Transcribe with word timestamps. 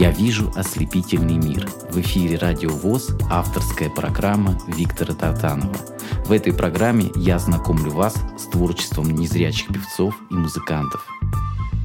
Я 0.00 0.12
вижу 0.12 0.50
ослепительный 0.56 1.36
мир. 1.36 1.66
В 1.90 2.00
эфире 2.00 2.38
Радио 2.38 2.70
ВОЗ 2.70 3.10
авторская 3.30 3.90
программа 3.90 4.58
Виктора 4.66 5.14
Татанова. 5.14 5.76
В 6.24 6.32
этой 6.32 6.54
программе 6.54 7.10
я 7.16 7.38
знакомлю 7.38 7.90
вас 7.90 8.14
с 8.38 8.46
творчеством 8.46 9.10
незрячих 9.10 9.68
певцов 9.68 10.18
и 10.30 10.34
музыкантов. 10.34 11.06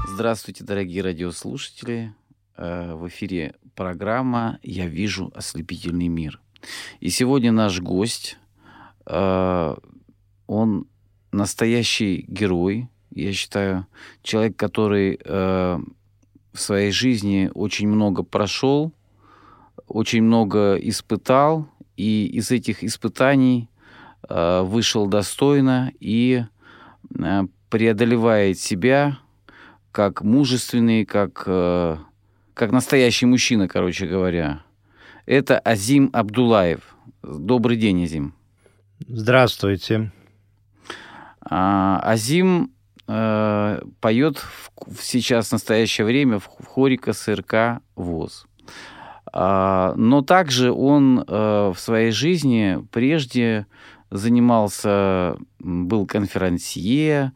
Здравствуйте, 0.08 0.64
дорогие 0.64 1.02
радиослушатели. 1.02 2.14
Э, 2.56 2.94
в 2.96 3.06
эфире 3.10 3.56
программа 3.76 4.60
«Я 4.64 4.88
вижу 4.88 5.30
ослепительный 5.36 6.08
мир». 6.08 6.40
И 7.02 7.10
сегодня 7.10 7.52
наш 7.52 7.82
гость, 7.82 8.38
э, 9.08 9.76
он 10.48 10.88
настоящий 11.34 12.24
герой, 12.30 12.88
я 13.12 13.34
считаю, 13.34 13.88
человек, 14.24 14.56
который 14.56 15.20
э, 15.22 15.80
в 16.56 16.62
своей 16.62 16.92
жизни 16.92 17.52
очень 17.54 17.88
много 17.88 18.24
прошел, 18.24 18.94
очень 19.88 20.24
много 20.24 20.76
испытал, 20.76 21.70
и 21.98 22.26
из 22.28 22.50
этих 22.52 22.84
испытаний 22.84 23.70
э, 24.28 24.62
вышел 24.62 25.08
достойно 25.08 25.92
и 26.00 26.46
э, 27.18 27.42
преодолевает 27.70 28.58
себя 28.58 29.20
как 29.92 30.22
мужественный, 30.22 31.06
как, 31.06 31.44
э, 31.46 31.98
как 32.54 32.72
настоящий 32.72 33.26
мужчина, 33.26 33.68
короче 33.68 34.08
говоря. 34.08 34.64
Это 35.26 35.60
Азим 35.60 36.10
Абдулаев. 36.14 36.96
Добрый 37.22 37.78
день, 37.78 38.04
Азим. 38.04 38.34
Здравствуйте. 39.08 40.12
А, 41.42 42.00
Азим 42.04 42.75
э, 43.08 43.82
поет 44.00 44.38
в, 44.38 45.02
сейчас 45.02 45.50
в 45.50 45.52
настоящее 45.54 46.06
время 46.06 46.40
в, 46.40 46.50
в 46.60 46.66
хоре 46.66 46.98
КСРК 46.98 47.82
ВОЗ. 47.96 48.46
А, 49.32 49.94
но 49.96 50.22
также 50.22 50.72
он 50.72 51.24
э, 51.28 51.72
в 51.76 51.80
своей 51.80 52.12
жизни 52.12 52.80
прежде 52.92 53.68
занимался, 54.12 55.38
был 55.60 56.06
конферансье, 56.06 57.34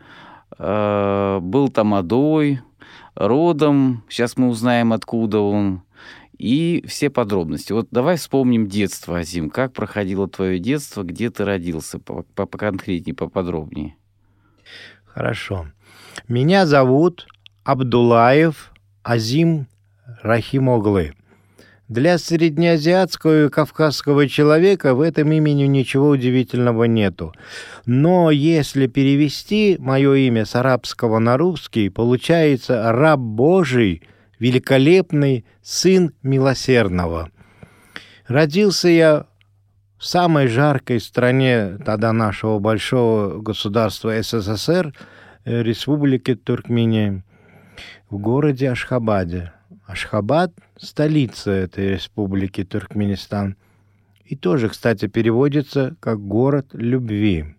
э, 0.58 1.40
был 1.42 1.70
тамадой, 1.70 2.62
родом, 3.16 4.04
сейчас 4.08 4.38
мы 4.38 4.48
узнаем, 4.48 4.94
откуда 4.94 5.40
он, 5.40 5.82
и 6.38 6.86
все 6.88 7.10
подробности. 7.10 7.74
Вот 7.74 7.90
давай 7.92 8.16
вспомним 8.16 8.68
детство, 8.68 9.20
Азим. 9.20 9.50
Как 9.50 9.74
проходило 9.74 10.28
твое 10.28 10.58
детство, 10.58 11.04
где 11.04 11.30
ты 11.30 11.44
родился, 11.44 12.00
поконкретнее, 12.00 13.14
поподробнее. 13.14 13.98
Хорошо. 15.14 15.68
Меня 16.28 16.66
зовут 16.66 17.28
Абдулаев 17.64 18.72
Азим 19.04 19.68
Рахимоглы. 20.22 21.14
Для 21.88 22.20
среднеазиатского 22.20 23.46
и 23.46 23.50
кавказского 23.50 24.28
человека 24.28 24.94
в 24.94 25.02
этом 25.02 25.32
имени 25.32 25.64
ничего 25.64 26.10
удивительного 26.10 26.84
нету. 26.84 27.34
Но 27.88 28.30
если 28.30 28.86
перевести 28.86 29.76
мое 29.80 30.14
имя 30.14 30.46
с 30.46 30.56
арабского 30.56 31.18
на 31.18 31.36
русский, 31.38 31.90
получается 31.90 32.92
«раб 32.92 33.20
Божий», 33.20 34.04
«великолепный 34.38 35.46
сын 35.64 36.14
милосердного». 36.22 37.32
Родился 38.28 38.88
я 38.88 39.26
в 40.00 40.06
самой 40.06 40.48
жаркой 40.48 41.00
стране 41.02 41.78
тогда 41.86 42.14
нашего 42.14 42.60
большого 42.60 43.42
государства 43.42 44.14
СССР, 44.22 44.94
э, 45.44 45.62
Республики 45.62 46.36
Туркмения, 46.36 47.26
в 48.10 48.18
городе 48.18 48.72
Ашхабаде. 48.72 49.52
Ашхабад– 49.86 50.54
столица 50.78 51.52
этой 51.52 51.90
республики 51.90 52.64
Туркменистан. 52.64 53.58
И 54.24 54.38
тоже, 54.38 54.70
кстати, 54.70 55.08
переводится 55.08 55.98
как 56.00 56.20
«город 56.20 56.68
любви». 56.72 57.58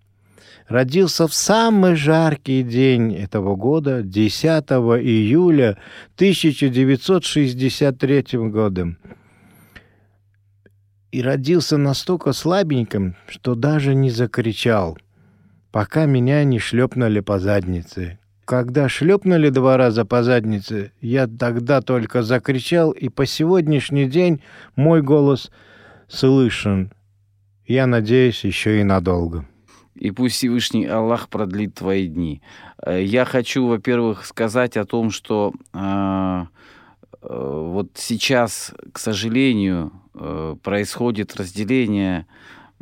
Родился 0.67 1.27
в 1.27 1.35
самый 1.35 1.97
жаркий 1.97 2.63
день 2.63 3.15
этого 3.15 3.55
года, 3.57 4.03
10 4.03 4.47
июля 5.03 5.77
1963 6.17 8.25
года 8.49 8.97
и 11.13 11.23
родился 11.23 11.77
настолько 11.77 12.33
слабеньким, 12.33 13.17
что 13.29 13.55
даже 13.55 13.95
не 13.95 14.11
закричал, 14.11 14.99
пока 15.73 16.07
меня 16.07 16.45
не 16.45 16.59
шлепнули 16.59 17.21
по 17.21 17.39
заднице. 17.39 18.19
Когда 18.45 18.89
шлепнули 18.89 19.49
два 19.51 19.77
раза 19.77 20.05
по 20.05 20.23
заднице, 20.23 20.93
я 21.01 21.29
тогда 21.29 21.83
только 21.83 22.23
закричал, 22.23 22.91
и 22.91 23.09
по 23.09 23.25
сегодняшний 23.27 24.07
день 24.07 24.43
мой 24.75 25.03
голос 25.03 25.51
слышен. 26.09 26.93
Я 27.67 27.87
надеюсь, 27.87 28.45
еще 28.45 28.81
и 28.81 28.85
надолго. 28.85 29.47
И 29.95 30.11
пусть 30.11 30.37
Всевышний 30.37 30.87
Аллах 30.87 31.29
продлит 31.29 31.75
твои 31.75 32.09
дни. 32.09 32.43
Э, 32.85 33.03
я 33.03 33.25
хочу, 33.25 33.67
во-первых, 33.67 34.25
сказать 34.25 34.77
о 34.77 34.85
том, 34.85 35.11
что 35.11 35.53
э, 35.73 35.79
э, 35.79 36.47
вот 37.23 37.91
сейчас, 37.95 38.73
к 38.93 38.99
сожалению, 38.99 39.93
Э, 40.15 40.57
происходит 40.63 41.37
разделение 41.37 42.27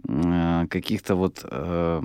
э, 0.09 0.66
каких-то 0.71 1.15
вот 1.15 1.44
э, 1.44 2.03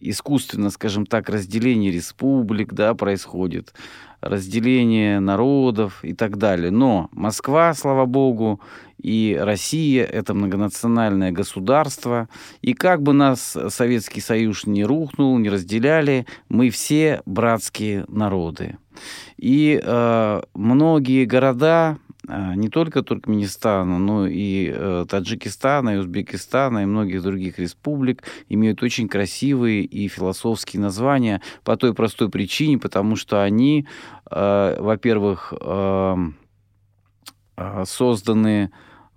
искусственно, 0.00 0.70
скажем 0.70 1.06
так, 1.06 1.30
разделение 1.30 1.90
республик, 1.90 2.74
да, 2.74 2.94
происходит, 2.94 3.72
разделение 4.20 5.20
народов 5.20 6.04
и 6.04 6.12
так 6.12 6.36
далее. 6.36 6.70
Но 6.70 7.08
Москва, 7.12 7.72
слава 7.72 8.04
богу, 8.04 8.60
и 9.02 9.38
Россия— 9.40 10.04
это 10.12 10.34
многонациональное 10.34 11.32
государство. 11.32 12.28
И 12.60 12.74
как 12.74 13.02
бы 13.02 13.14
нас 13.14 13.56
Советский 13.68 14.20
Союз 14.20 14.66
не 14.66 14.84
рухнул, 14.84 15.38
не 15.38 15.48
разделяли, 15.48 16.26
мы 16.48 16.68
все 16.70 17.22
братские 17.24 18.04
народы. 18.08 18.76
И 19.36 19.80
э, 19.82 20.42
многие 20.54 21.24
города 21.24 21.98
не 22.28 22.68
только 22.68 23.02
Туркменистана, 23.02 23.98
но 23.98 24.26
и 24.26 24.72
э, 24.74 25.06
Таджикистана, 25.08 25.94
и 25.94 25.98
Узбекистана, 25.98 26.82
и 26.82 26.86
многих 26.86 27.22
других 27.22 27.58
республик 27.58 28.22
имеют 28.48 28.82
очень 28.82 29.08
красивые 29.08 29.84
и 29.84 30.08
философские 30.08 30.80
названия 30.80 31.42
по 31.64 31.76
той 31.76 31.94
простой 31.94 32.30
причине, 32.30 32.78
потому 32.78 33.16
что 33.16 33.42
они, 33.42 33.86
э, 34.30 34.76
во-первых, 34.80 35.52
э, 35.60 36.16
созданы 37.84 38.72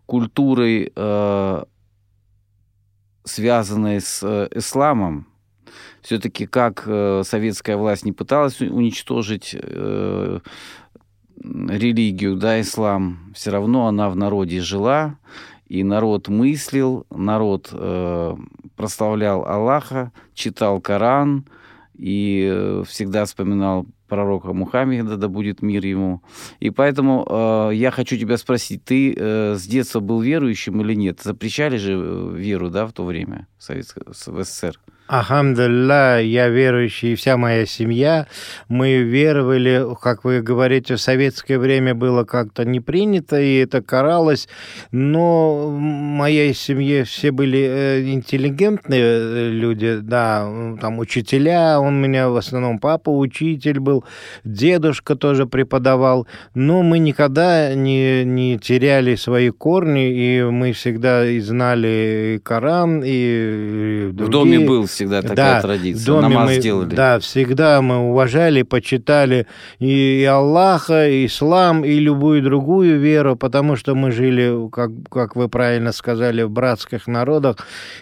культурой, 0.06 0.94
связанной 3.24 4.00
с 4.00 4.47
исламом, 4.53 5.28
все-таки 6.03 6.45
как 6.45 6.84
советская 6.84 7.78
власть 7.78 8.06
не 8.06 8.12
пыталась 8.12 8.62
уничтожить 8.62 9.56
религию, 11.44 12.36
да, 12.36 12.59
ислам, 12.62 13.31
все 13.36 13.52
равно 13.52 13.88
она 13.88 14.09
в 14.09 14.16
народе 14.16 14.62
жила, 14.62 15.18
и 15.68 15.84
народ 15.84 16.28
мыслил, 16.30 17.06
народ 17.09 17.70
э, 17.72 18.36
прославлял 18.75 19.46
Аллаха, 19.46 20.12
читал 20.34 20.80
Коран 20.80 21.46
и 21.98 22.48
э, 22.50 22.84
всегда 22.88 23.25
вспоминал 23.25 23.86
пророка 24.08 24.53
Мухаммеда, 24.53 25.18
да 25.18 25.28
будет 25.28 25.62
мир 25.62 25.86
ему. 25.86 26.22
И 26.59 26.70
поэтому 26.70 27.25
э, 27.30 27.72
я 27.74 27.92
хочу 27.92 28.18
тебя 28.18 28.38
спросить, 28.38 28.84
ты 28.86 29.14
э, 29.14 29.56
с 29.56 29.66
детства 29.66 30.00
был 30.00 30.22
верующим 30.22 30.81
или 30.81 30.94
нет? 30.94 31.22
Запрещали 31.22 31.78
же 31.78 31.94
э, 31.94 32.36
веру, 32.36 32.69
да, 32.69 32.86
в 32.86 32.94
то 32.94 33.04
время 33.04 33.48
в, 33.58 33.64
Советском, 33.64 34.04
в 34.08 34.44
СССР? 34.44 34.80
Ахамдулла, 35.07 36.22
я 36.22 36.50
верующий, 36.50 37.13
и 37.13 37.16
вся 37.16 37.38
моя 37.38 37.66
семья. 37.66 38.28
Мы 38.68 38.97
веровали, 38.97 39.85
как 40.01 40.23
вы 40.23 40.41
говорите, 40.41 40.95
в 40.95 41.01
советское 41.01 41.57
время 41.57 41.95
было 41.95 42.23
как-то 42.23 42.66
не 42.66 42.79
принято, 42.79 43.39
и 43.39 43.57
это 43.57 43.81
каралось. 43.81 44.50
Но 44.92 45.68
в 45.69 45.80
моей 45.80 46.54
семье 46.54 47.06
все 47.06 47.31
были 47.31 47.59
э, 47.59 48.01
интеллигентные 48.09 49.01
э, 49.04 49.50
люди, 49.50 50.00
да, 50.01 50.50
там 50.81 51.00
учителя, 51.00 51.80
он 51.80 51.95
у 51.95 52.00
меня 52.00 52.30
в 52.30 52.36
основном 52.36 52.80
папа 52.80 53.09
учитель 53.09 53.80
был, 53.80 54.04
дедушка 54.44 55.15
тоже 55.15 55.45
преподавал. 55.45 56.27
Но 56.54 56.83
мы 56.83 57.00
никогда 57.00 57.74
не, 57.74 58.25
не 58.25 58.59
теряли 58.59 59.15
свои 59.15 59.50
корни, 59.51 60.12
и 60.12 60.44
мы 60.44 60.74
всегда 60.74 61.25
и 61.25 61.39
знали 61.39 62.36
и 62.36 62.39
Коран, 62.39 63.01
и 63.06 64.09
другие. 64.13 64.27
В 64.27 64.30
доме 64.30 64.59
был 64.59 64.88
всегда 64.97 65.21
такая 65.21 65.35
да, 65.35 65.61
традиция. 65.61 66.05
Доме 66.05 66.29
Намаз 66.29 66.49
мы, 66.49 66.59
сделали. 66.59 66.95
Да, 66.95 67.19
всегда 67.19 67.81
мы 67.81 68.09
уважали, 68.09 68.63
почитали 68.63 69.47
и 69.79 70.27
Аллаха, 70.29 71.07
и 71.07 71.25
ислам, 71.27 71.85
и 71.85 71.99
любую 71.99 72.41
другую 72.41 72.99
веру, 72.99 73.35
потому 73.35 73.75
что 73.75 73.94
мы 73.95 74.11
жили, 74.11 74.69
как, 74.71 74.91
как 75.11 75.35
вы 75.35 75.49
правильно 75.49 75.91
сказали, 75.91 76.41
в 76.41 76.49
братских 76.49 77.07
народах, 77.07 77.57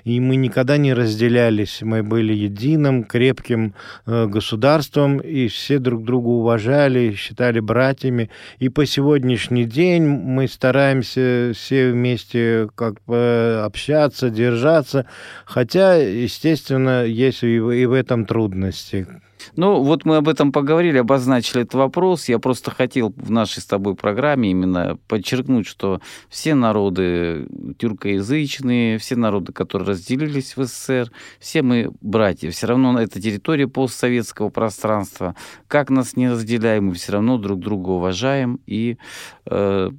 и 0.06 0.20
мы 0.20 0.38
никогда 0.38 0.78
не 0.78 0.94
разделялись. 0.94 1.80
Мы 1.82 2.02
были 2.02 2.34
единым, 2.34 3.04
крепким 3.04 3.74
э, 4.06 4.28
государством, 4.28 5.18
и 5.18 5.48
все 5.48 5.80
друг 5.80 6.04
друга 6.04 6.28
уважали, 6.28 7.14
считали 7.16 7.60
братьями. 7.60 8.30
И 8.60 8.70
по 8.70 8.86
сегодняшний 8.86 9.66
день 9.66 10.04
мы 10.04 10.48
стараемся 10.48 11.52
все 11.54 11.92
вместе 11.92 12.70
как 12.76 12.96
бы 13.06 13.62
общаться, 13.66 14.30
держаться, 14.30 15.06
хотя, 15.46 15.96
естественно, 15.96 16.85
есть 16.90 17.44
и 17.44 17.60
в 17.60 17.94
этом 17.94 18.26
трудности. 18.26 19.08
Ну, 19.56 19.84
вот 19.84 20.06
мы 20.06 20.18
об 20.18 20.28
этом 20.28 20.52
поговорили, 20.52 20.98
обозначили 20.98 21.62
этот 21.62 21.76
вопрос. 21.76 22.28
Я 22.28 22.40
просто 22.40 22.72
хотел 22.72 23.14
в 23.16 23.32
нашей 23.32 23.62
с 23.62 23.66
тобой 23.66 23.96
программе 23.96 24.52
именно 24.52 24.98
подчеркнуть, 25.08 25.68
что 25.68 26.02
все 26.30 26.56
народы 26.56 27.48
тюркоязычные, 27.78 28.98
все 28.98 29.16
народы, 29.16 29.54
которые 29.54 29.90
разделились 29.90 30.58
в 30.58 30.66
СССР, 30.66 31.12
все 31.40 31.62
мы 31.62 31.92
братья. 32.02 32.50
Все 32.52 32.68
равно 32.68 33.00
это 33.00 33.22
территория 33.22 33.68
постсоветского 33.68 34.50
пространства. 34.50 35.36
Как 35.68 35.90
нас 35.90 36.16
не 36.16 36.30
разделяем, 36.30 36.86
мы 36.88 36.94
все 36.94 37.14
равно 37.14 37.38
друг 37.38 37.60
друга 37.60 37.90
уважаем 37.90 38.60
и 38.66 38.98
э, 39.46 39.90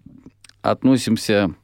относимся 0.62 1.55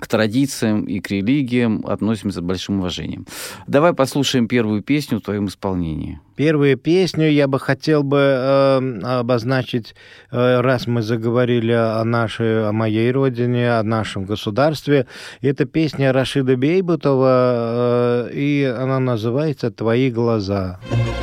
к 0.00 0.06
традициям 0.08 0.84
и 0.84 0.98
к 1.00 1.10
религиям 1.10 1.84
относимся 1.86 2.38
с 2.38 2.42
большим 2.42 2.80
уважением. 2.80 3.26
Давай 3.66 3.92
послушаем 3.92 4.48
первую 4.48 4.82
песню 4.82 5.18
в 5.18 5.22
твоем 5.22 5.46
исполнении. 5.46 6.20
Первую 6.36 6.78
песню 6.78 7.30
я 7.30 7.46
бы 7.46 7.60
хотел 7.60 8.02
бы 8.02 8.18
э, 8.18 9.00
обозначить, 9.20 9.94
э, 10.30 10.60
раз 10.60 10.86
мы 10.86 11.02
заговорили 11.02 11.72
о 11.72 12.02
нашей, 12.04 12.66
о 12.68 12.72
моей 12.72 13.12
родине, 13.12 13.72
о 13.72 13.82
нашем 13.82 14.24
государстве. 14.24 15.06
Это 15.42 15.66
песня 15.66 16.12
Рашида 16.12 16.56
Бейбутова, 16.56 18.28
э, 18.28 18.32
и 18.32 18.64
она 18.64 18.98
называется 19.00 19.70
«Твои 19.70 20.10
глаза». 20.10 20.80
«Вижу 20.90 21.19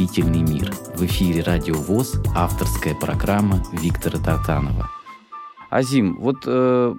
ослепительный 0.00 0.42
мир». 0.42 0.72
В 0.94 1.04
эфире 1.04 1.42
«Радио 1.42 1.74
ВОЗ» 1.74 2.20
авторская 2.34 2.94
программа 2.94 3.62
Виктора 3.72 4.18
Татанова. 4.18 4.88
Азим, 5.70 6.16
вот 6.16 6.36
э, 6.46 6.94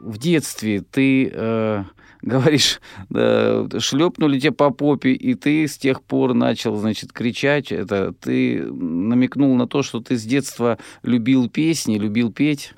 в 0.00 0.18
детстве 0.18 0.82
ты 0.82 1.30
э, 1.32 1.84
говоришь, 2.22 2.80
шлепнули 3.10 4.38
тебе 4.38 4.52
по 4.52 4.70
попе, 4.70 5.12
и 5.12 5.34
ты 5.34 5.66
с 5.66 5.76
тех 5.76 6.02
пор 6.02 6.34
начал, 6.34 6.76
значит, 6.76 7.12
кричать. 7.12 7.72
Это 7.72 8.12
ты 8.12 8.62
намекнул 8.62 9.54
на 9.56 9.66
то, 9.66 9.82
что 9.82 10.00
ты 10.00 10.16
с 10.16 10.22
детства 10.22 10.78
любил 11.02 11.48
песни, 11.48 11.98
любил 11.98 12.32
петь. 12.32 12.72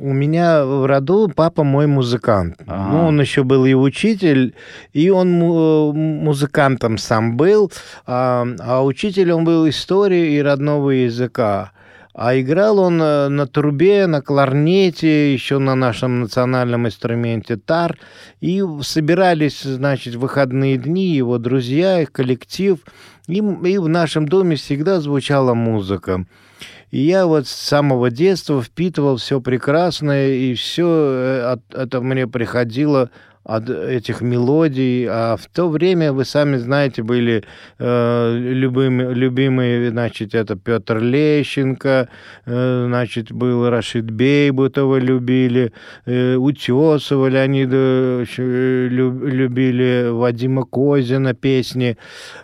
У 0.00 0.12
меня 0.12 0.64
в 0.64 0.86
роду 0.86 1.30
папа 1.34 1.64
мой 1.64 1.86
музыкант. 1.86 2.56
Ага. 2.66 2.92
Ну, 2.92 3.06
он 3.06 3.20
еще 3.20 3.42
был 3.42 3.64
и 3.64 3.74
учитель, 3.74 4.54
и 4.92 5.10
он 5.10 5.32
музыкантом 5.32 6.98
сам 6.98 7.36
был, 7.36 7.72
а, 8.06 8.46
а 8.60 8.84
учитель 8.84 9.32
он 9.32 9.44
был 9.44 9.68
истории 9.68 10.34
и 10.34 10.42
родного 10.42 10.90
языка. 10.90 11.72
А 12.20 12.36
играл 12.36 12.80
он 12.80 13.00
э, 13.00 13.28
на 13.28 13.46
трубе, 13.46 14.08
на 14.08 14.20
кларнете, 14.20 15.32
еще 15.32 15.60
на 15.60 15.76
нашем 15.76 16.18
национальном 16.18 16.88
инструменте 16.88 17.54
тар. 17.56 17.96
И 18.40 18.60
собирались, 18.82 19.62
значит, 19.62 20.16
выходные 20.16 20.78
дни 20.78 21.14
его 21.14 21.38
друзья, 21.38 22.02
их 22.02 22.10
коллектив. 22.10 22.80
И, 23.28 23.36
и 23.36 23.78
в 23.78 23.88
нашем 23.88 24.26
доме 24.26 24.56
всегда 24.56 24.98
звучала 24.98 25.54
музыка. 25.54 26.26
И 26.90 26.98
я 26.98 27.24
вот 27.24 27.46
с 27.46 27.52
самого 27.52 28.10
детства 28.10 28.60
впитывал 28.64 29.18
все 29.18 29.40
прекрасное, 29.40 30.30
и 30.30 30.54
все 30.54 30.88
э, 30.88 31.56
это 31.70 32.00
мне 32.00 32.26
приходило 32.26 33.10
от 33.48 33.70
этих 33.70 34.20
мелодий. 34.20 35.06
А 35.08 35.36
в 35.36 35.46
то 35.46 35.70
время, 35.70 36.12
вы 36.12 36.26
сами 36.26 36.58
знаете, 36.58 37.02
были 37.02 37.44
э, 37.78 38.38
любимые, 38.38 39.14
любимые, 39.14 39.90
значит, 39.90 40.34
это 40.34 40.54
Петр 40.54 40.98
Лещенко, 40.98 42.10
э, 42.44 42.84
значит, 42.86 43.32
был 43.32 43.70
Рашид 43.70 44.10
Бейбутова 44.10 44.98
любили, 44.98 45.72
э, 46.04 46.34
Утесова 46.34 47.28
Леонида 47.28 48.26
э, 48.36 48.88
любили, 48.90 50.10
Вадима 50.10 50.64
Козина 50.64 51.32
песни. 51.32 51.96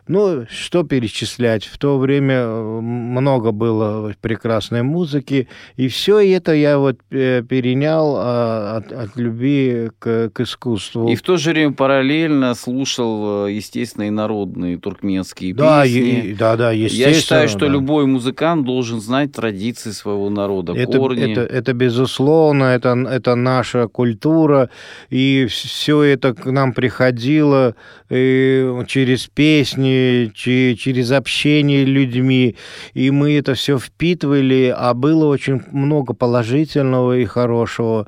Ну, 0.09 0.47
что 0.49 0.85
перечислять? 0.85 1.67
В 1.67 1.77
то 1.77 1.99
время 1.99 2.35
э, 2.35 2.81
много 2.81 3.53
было 3.53 4.15
прекрасной 4.23 4.83
музыки, 4.83 5.49
и 5.77 5.89
все 5.89 6.21
это 6.35 6.55
я 6.55 6.79
вот 6.79 6.99
э, 7.11 7.43
перенял 7.43 8.15
а, 8.17 8.77
от, 8.79 8.91
от 8.91 9.17
любви 9.17 9.91
к, 9.99 10.31
к 10.31 10.41
искусству 10.41 10.94
чувствовал. 10.95 11.09
И 11.09 11.15
в 11.15 11.23
то 11.23 11.37
же 11.37 11.51
время 11.51 11.73
параллельно 11.73 12.55
слушал, 12.55 13.47
э, 13.47 13.53
естественно, 13.53 14.05
и 14.05 14.11
народные 14.11 14.79
туркменские 14.79 15.55
да, 15.55 15.83
песни. 15.83 16.31
И, 16.31 16.35
да, 16.35 16.57
да, 16.57 16.73
естественно. 16.73 17.09
Я 17.09 17.21
считаю, 17.21 17.49
что 17.49 17.61
да. 17.61 17.69
любой 17.69 18.07
музыкант 18.07 18.65
должен 18.65 19.01
знать 19.01 19.33
традиции 19.33 19.91
своего 19.91 20.31
народа, 20.31 20.73
это, 20.75 20.99
корни. 20.99 21.33
Это, 21.33 21.43
это 21.43 21.73
безусловно, 21.73 22.65
это, 22.65 22.91
это 23.11 23.35
наша 23.35 23.89
культура, 23.89 24.71
и 25.11 25.47
все 25.49 26.03
это 26.03 26.35
к 26.35 26.47
нам 26.51 26.73
приходило 26.73 27.75
и 28.11 28.85
через 28.87 29.27
песни, 29.27 30.31
через 30.35 31.11
общение 31.11 31.85
с 31.85 31.89
людьми, 31.89 32.57
и 32.93 33.11
мы 33.11 33.37
это 33.37 33.55
все 33.55 33.79
впитывали, 33.79 34.75
а 34.77 34.95
было 34.95 35.27
очень 35.27 35.63
много 35.73 36.15
положительного 36.15 37.19
и 37.19 37.25
хорошего 37.25 38.07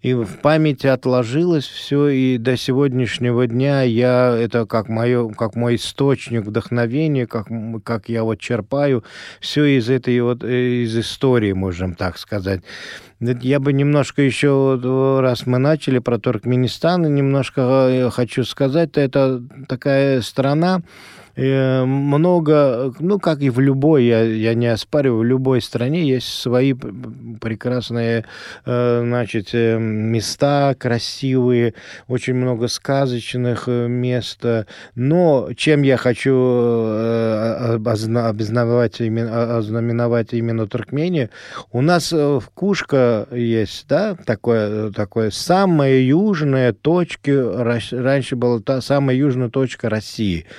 и 0.00 0.14
в 0.14 0.40
памяти 0.42 0.86
отложилось 0.86 1.66
все, 1.66 2.08
и 2.18 2.38
до 2.38 2.56
сегодняшнего 2.56 3.46
дня 3.46 3.82
я 3.82 4.36
это 4.36 4.66
как, 4.66 4.88
моё, 4.88 5.28
как 5.28 5.54
мой 5.54 5.76
источник 5.76 6.44
вдохновения, 6.44 7.26
как, 7.26 7.46
как 7.84 8.08
я 8.08 8.24
вот 8.24 8.40
черпаю 8.40 9.04
все 9.40 9.64
из 9.64 9.88
этой 9.88 10.20
вот, 10.20 10.42
из 10.42 10.96
истории, 10.98 11.52
можем 11.52 11.94
так 11.94 12.18
сказать. 12.18 12.62
Я 13.20 13.60
бы 13.60 13.72
немножко 13.72 14.22
еще, 14.22 14.78
раз 15.20 15.46
мы 15.46 15.58
начали 15.58 15.98
про 15.98 16.18
Туркменистан, 16.18 17.14
немножко 17.14 17.60
э, 17.90 18.10
хочу 18.10 18.44
сказать, 18.44 18.90
это 18.94 19.42
такая 19.68 20.20
страна, 20.20 20.82
много, 21.38 22.92
ну, 22.98 23.20
как 23.20 23.40
и 23.42 23.50
в 23.50 23.60
любой, 23.60 24.06
я, 24.06 24.22
я 24.22 24.54
не 24.54 24.66
оспариваю, 24.66 25.20
в 25.20 25.24
любой 25.24 25.62
стране 25.62 26.02
есть 26.08 26.26
свои 26.26 26.74
прекрасные, 27.40 28.24
э, 28.66 29.02
значит, 29.04 29.50
э, 29.52 29.78
места 29.78 30.74
красивые, 30.76 31.74
очень 32.08 32.34
много 32.34 32.66
сказочных 32.66 33.68
мест. 33.68 34.44
Но 34.96 35.50
чем 35.56 35.82
я 35.82 35.96
хочу 35.96 36.34
обознаменовать 37.74 39.00
именно, 39.00 39.58
ознаменовать 39.58 40.32
именно 40.32 40.66
Туркмению, 40.66 41.30
у 41.70 41.82
нас 41.82 42.10
в 42.10 42.42
Кушка 42.54 43.28
есть, 43.30 43.86
да, 43.88 44.16
такое, 44.26 44.90
такое 44.90 45.30
самая 45.30 46.00
южная 46.00 46.72
точка, 46.72 47.80
раньше 47.92 48.34
была 48.34 48.58
та 48.58 48.80
самая 48.80 49.16
южная 49.16 49.50
точка 49.50 49.88
России– 49.88 50.44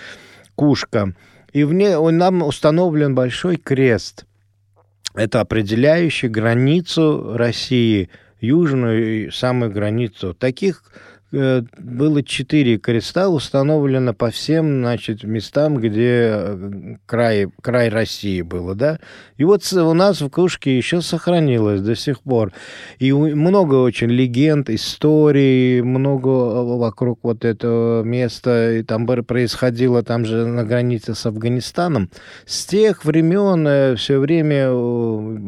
кушка. 0.59 1.13
И 1.53 1.63
в 1.63 1.73
ней 1.73 1.95
нам 2.11 2.43
установлен 2.43 3.15
большой 3.15 3.55
крест. 3.55 4.25
Это 5.15 5.39
определяющий 5.39 6.27
границу 6.27 7.37
России, 7.37 8.09
южную 8.41 9.31
самую 9.31 9.71
границу. 9.71 10.33
Таких 10.33 10.83
было 11.31 12.23
четыре 12.23 12.77
креста 12.77 13.29
установлено 13.29 14.13
по 14.13 14.31
всем, 14.31 14.79
значит, 14.79 15.23
местам, 15.23 15.77
где 15.77 16.31
э, 16.31 16.95
край, 17.05 17.47
край 17.61 17.89
России 17.89 18.41
было, 18.41 18.73
да. 18.73 18.99
И 19.37 19.43
вот 19.43 19.61
у 19.73 19.93
нас 19.93 20.21
в 20.21 20.29
Кушке 20.29 20.75
еще 20.75 21.01
сохранилось 21.01 21.81
до 21.81 21.95
сих 21.95 22.21
пор. 22.21 22.51
И 22.97 23.13
много 23.13 23.75
очень 23.75 24.09
легенд, 24.09 24.69
историй, 24.69 25.81
много 25.81 26.27
вокруг 26.77 27.19
вот 27.21 27.45
этого 27.45 28.01
места. 28.03 28.77
И 28.77 28.83
там 28.83 29.05
происходило, 29.05 30.01
там 30.01 30.25
же 30.25 30.47
на 30.47 30.63
границе 30.63 31.13
с 31.13 31.25
Афганистаном. 31.25 32.09
С 32.45 32.65
тех 32.65 33.05
времен 33.05 33.67
э, 33.67 33.95
все 33.95 34.17
время 34.19 34.69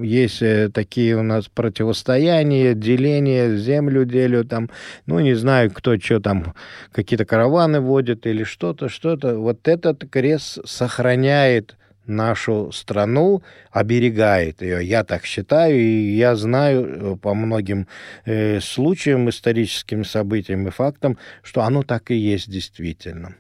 есть 0.04 0.44
такие 0.74 1.18
у 1.18 1.24
нас 1.24 1.48
противостояния, 1.48 2.76
деления, 2.76 3.56
землю 3.56 4.06
делю, 4.06 4.46
там, 4.46 4.70
ну, 5.06 5.20
не 5.20 5.34
знаю, 5.34 5.71
кто 5.72 5.98
что 5.98 6.20
там, 6.20 6.54
какие-то 6.92 7.26
караваны 7.26 7.80
водит 7.80 8.26
или 8.28 8.44
что-то, 8.44 8.90
что-то. 8.90 9.38
Вот 9.38 9.68
этот 9.68 10.10
крест 10.10 10.60
сохраняет 10.66 11.76
нашу 12.06 12.72
страну, 12.72 13.42
оберегает 13.72 14.62
ее. 14.62 14.86
Я 14.86 15.04
так 15.04 15.26
считаю, 15.26 15.80
и 15.80 16.16
я 16.16 16.36
знаю 16.36 16.86
э, 16.86 17.16
по 17.18 17.34
многим 17.34 17.88
э, 18.26 18.60
случаям, 18.60 19.30
историческим 19.30 20.04
событиям 20.04 20.68
и 20.68 20.72
фактам, 20.72 21.18
что 21.44 21.62
оно 21.62 21.84
так 21.84 22.12
и 22.12 22.16
есть 22.16 22.50
действительно. 22.50 23.36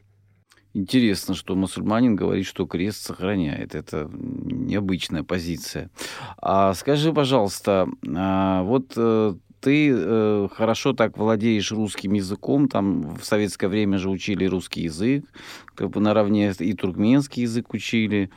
Интересно, 0.74 1.36
что 1.36 1.56
мусульманин 1.56 2.16
говорит, 2.16 2.46
что 2.46 2.66
крест 2.66 3.04
сохраняет. 3.04 3.76
Это 3.76 4.10
необычная 4.14 5.24
позиция. 5.24 5.90
А 6.38 6.74
скажи, 6.74 7.12
пожалуйста, 7.12 7.90
а 8.16 8.64
вот 8.64 8.94
э, 8.96 9.34
ты 9.62 9.92
э, 9.94 10.48
хорошо 10.52 10.94
так 10.94 11.18
владеешь 11.18 11.72
русским 11.72 12.14
языком, 12.14 12.68
там 12.68 13.16
в 13.16 13.24
советское 13.24 13.68
время 13.68 14.00
же 14.00 14.10
учили 14.10 14.46
русский 14.46 14.82
язык, 14.82 15.24
как 15.76 15.92
бы 15.92 16.02
наравне 16.02 16.52
и 16.58 16.74
туркменский 16.74 17.44
язык 17.44 17.74
учили. 17.74 18.32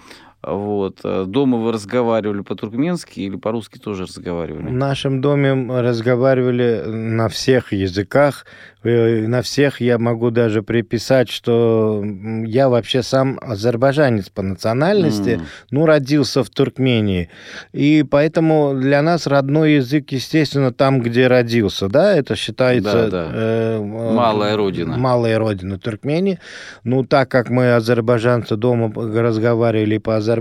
Вот. 0.46 1.00
Э, 1.04 1.24
дома 1.26 1.58
вы 1.58 1.72
разговаривали 1.72 2.42
по-туркменски 2.42 3.20
или 3.20 3.36
по-русски 3.36 3.78
тоже 3.78 4.04
разговаривали? 4.04 4.68
В 4.68 4.72
нашем 4.72 5.20
доме 5.20 5.52
разговаривали 5.80 6.82
на 6.86 7.28
всех 7.28 7.72
языках, 7.72 8.44
Э, 8.84 9.26
на 9.26 9.40
всех 9.42 9.80
я 9.80 9.98
могу 9.98 10.30
даже 10.30 10.62
приписать, 10.62 11.30
что 11.30 12.04
я 12.44 12.68
вообще 12.68 13.02
сам 13.02 13.38
азербайджанец 13.40 14.28
по 14.28 14.42
национальности, 14.42 15.30
mm. 15.30 15.42
ну, 15.70 15.86
родился 15.86 16.44
в 16.44 16.50
Туркмении. 16.50 17.30
И 17.72 18.04
поэтому 18.08 18.74
для 18.74 19.00
нас 19.02 19.26
родной 19.26 19.74
язык, 19.74 20.12
естественно, 20.12 20.72
там, 20.72 21.00
где 21.00 21.26
родился, 21.26 21.88
да, 21.88 22.14
это 22.14 22.36
считается... 22.36 23.08
Да, 23.08 23.10
да. 23.10 23.30
Э, 23.32 23.80
малая 23.80 24.56
родина. 24.56 24.98
Малая 24.98 25.38
родина 25.38 25.78
Туркмении. 25.78 26.38
Ну, 26.84 27.04
так 27.04 27.30
как 27.30 27.48
мы, 27.48 27.74
азербайджанцы, 27.74 28.56
дома 28.56 28.92
разговаривали 28.94 29.96
по-азербайджански, 29.96 30.33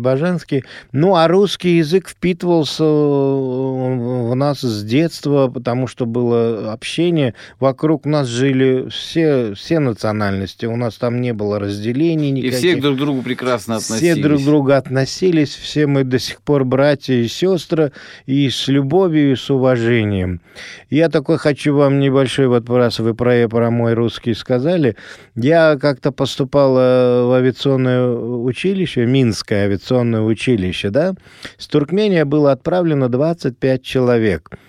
ну, 0.91 1.15
а 1.15 1.27
русский 1.27 1.77
язык 1.77 2.09
впитывался 2.09 2.83
в 2.83 4.33
нас 4.35 4.62
с 4.62 4.83
детства, 4.83 5.47
потому 5.47 5.88
что 5.88 6.05
было 6.05 6.71
общение. 6.71 7.33
Вокруг 7.59 8.05
нас 8.05 8.27
жили 8.27 8.89
все, 8.89 9.53
все 9.53 9.79
национальности, 9.79 10.65
у 10.65 10.75
нас 10.75 10.95
там 10.95 11.21
не 11.21 11.33
было 11.33 11.59
разделений 11.59 12.31
никаких. 12.31 12.63
И 12.63 12.67
все 12.67 12.75
друг 12.81 12.95
к 12.95 13.00
другу 13.00 13.21
прекрасно 13.21 13.75
относились. 13.75 14.13
Все 14.13 14.21
друг 14.21 14.41
к 14.41 14.45
другу 14.45 14.71
относились, 14.71 15.55
все 15.55 15.88
мы 15.88 16.03
до 16.03 16.19
сих 16.19 16.41
пор 16.41 16.65
братья 16.65 17.13
и 17.13 17.27
сестры, 17.27 17.91
и 18.25 18.50
с 18.50 18.67
любовью, 18.67 19.33
и 19.33 19.35
с 19.35 19.50
уважением. 19.50 20.41
Я 20.89 21.09
такой 21.09 21.38
хочу 21.38 21.75
вам 21.75 22.00
небольшой, 22.00 22.47
вот 22.47 22.69
раз 22.69 23.00
вы 23.00 23.13
про, 23.13 23.47
про 23.47 23.71
мой 23.71 23.93
русский 23.93 24.33
сказали, 24.33 24.95
я 25.35 25.77
как-то 25.79 26.12
поступал 26.12 26.73
в 26.73 27.35
авиационное 27.35 28.07
училище, 28.07 29.05
Минское 29.05 29.65
авиационное 29.65 29.82
училище, 29.91 30.89
да, 30.89 31.15
с 31.57 31.67
Туркмения 31.67 32.25
было 32.25 32.51
отправлено 32.51 33.09
25 33.09 33.83
человек– 33.83 34.51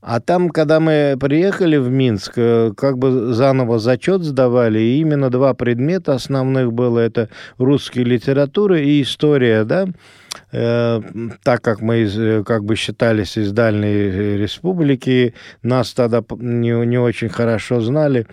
А 0.00 0.20
там, 0.20 0.50
когда 0.50 0.78
мы 0.78 1.16
приехали 1.18 1.76
в 1.76 1.90
Минск, 1.90 2.34
э, 2.36 2.72
как 2.76 2.98
бы 2.98 3.34
заново 3.34 3.78
зачет 3.80 4.22
сдавали, 4.22 4.78
и 4.78 5.00
именно 5.00 5.28
два 5.28 5.54
предмета 5.54 6.14
основных 6.14 6.72
было, 6.72 7.00
это 7.00 7.28
русская 7.58 8.04
литература 8.04 8.80
и 8.80 9.02
история, 9.02 9.64
да, 9.64 9.88
э, 10.52 11.00
так 11.42 11.62
как 11.62 11.80
мы 11.80 12.04
э, 12.04 12.44
как 12.44 12.64
бы 12.64 12.76
считались 12.76 13.36
из 13.36 13.50
дальней 13.50 14.38
республики, 14.38 15.34
нас 15.62 15.92
тогда 15.94 16.22
не, 16.38 16.86
не 16.86 16.98
очень 16.98 17.28
хорошо 17.28 17.80
знали, 17.80 18.28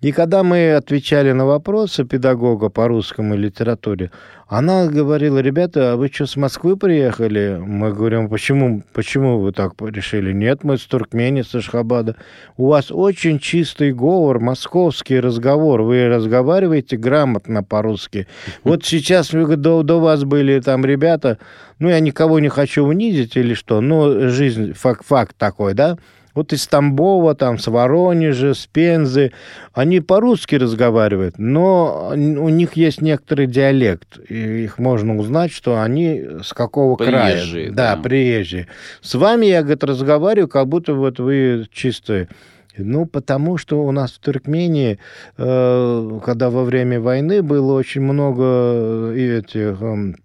и 0.00 0.12
когда 0.12 0.42
мы 0.42 0.72
отвечали 0.72 1.32
на 1.32 1.44
вопросы 1.44 2.04
педагога 2.04 2.70
по 2.70 2.88
русскому 2.88 3.36
литературе, 3.36 4.10
она 4.48 4.86
говорила, 4.86 5.38
ребята, 5.38 5.92
а 5.92 5.96
вы 5.96 6.08
что, 6.08 6.26
с 6.26 6.36
Москвы 6.36 6.78
приехали? 6.78 7.60
Мы 7.62 7.92
говорим, 7.92 8.30
почему, 8.30 8.82
почему 8.94 9.38
вы 9.40 9.52
так 9.52 9.74
решили? 9.80 10.32
Нет, 10.32 10.64
мы 10.64 10.78
с 10.78 10.86
Туркмении, 10.86 11.42
с 11.42 11.54
Ашхабада. 11.54 12.16
У 12.56 12.68
вас 12.68 12.90
очень 12.90 13.38
чистый 13.38 13.92
говор, 13.92 14.40
московский 14.40 15.20
разговор. 15.20 15.82
Вы 15.82 16.08
разговариваете 16.08 16.96
грамотно 16.96 17.62
по-русски. 17.62 18.26
Вот 18.64 18.86
сейчас 18.86 19.30
до, 19.32 19.82
до 19.82 20.00
вас 20.00 20.24
были 20.24 20.58
там 20.60 20.86
ребята, 20.86 21.36
ну, 21.78 21.90
я 21.90 22.00
никого 22.00 22.40
не 22.40 22.48
хочу 22.48 22.84
унизить 22.84 23.36
или 23.36 23.52
что, 23.52 23.82
но 23.82 24.28
жизнь, 24.30 24.72
факт, 24.72 25.04
факт 25.06 25.36
такой, 25.36 25.74
да? 25.74 25.98
Вот 26.40 26.54
из 26.54 26.66
Тамбова, 26.66 27.34
там, 27.34 27.58
с 27.58 27.66
Воронежа, 27.66 28.54
с 28.54 28.66
Пензы, 28.66 29.30
они 29.74 30.00
по-русски 30.00 30.54
разговаривают, 30.54 31.38
но 31.38 32.12
у 32.14 32.48
них 32.48 32.76
есть 32.76 33.02
некоторый 33.02 33.46
диалект. 33.46 34.18
И 34.30 34.64
их 34.64 34.78
можно 34.78 35.18
узнать, 35.18 35.52
что 35.52 35.82
они 35.82 36.22
с 36.42 36.54
какого 36.54 36.96
приезжие, 36.96 37.66
края. 37.66 37.72
Да, 37.72 37.94
да, 37.94 38.02
приезжие. 38.02 38.68
С 39.02 39.14
вами 39.16 39.44
я, 39.44 39.60
говорит, 39.60 39.84
разговариваю, 39.84 40.48
как 40.48 40.66
будто 40.66 40.94
вот 40.94 41.18
вы 41.20 41.66
чистые. 41.70 42.28
Ну, 42.78 43.04
потому 43.04 43.58
что 43.58 43.84
у 43.84 43.92
нас 43.92 44.12
в 44.12 44.20
Туркмении, 44.20 44.98
э, 45.36 46.20
когда 46.24 46.48
во 46.48 46.64
время 46.64 47.02
войны 47.02 47.42
было 47.42 47.74
очень 47.74 48.00
много 48.00 49.12
этих 49.12 49.82
эм, 49.82 50.16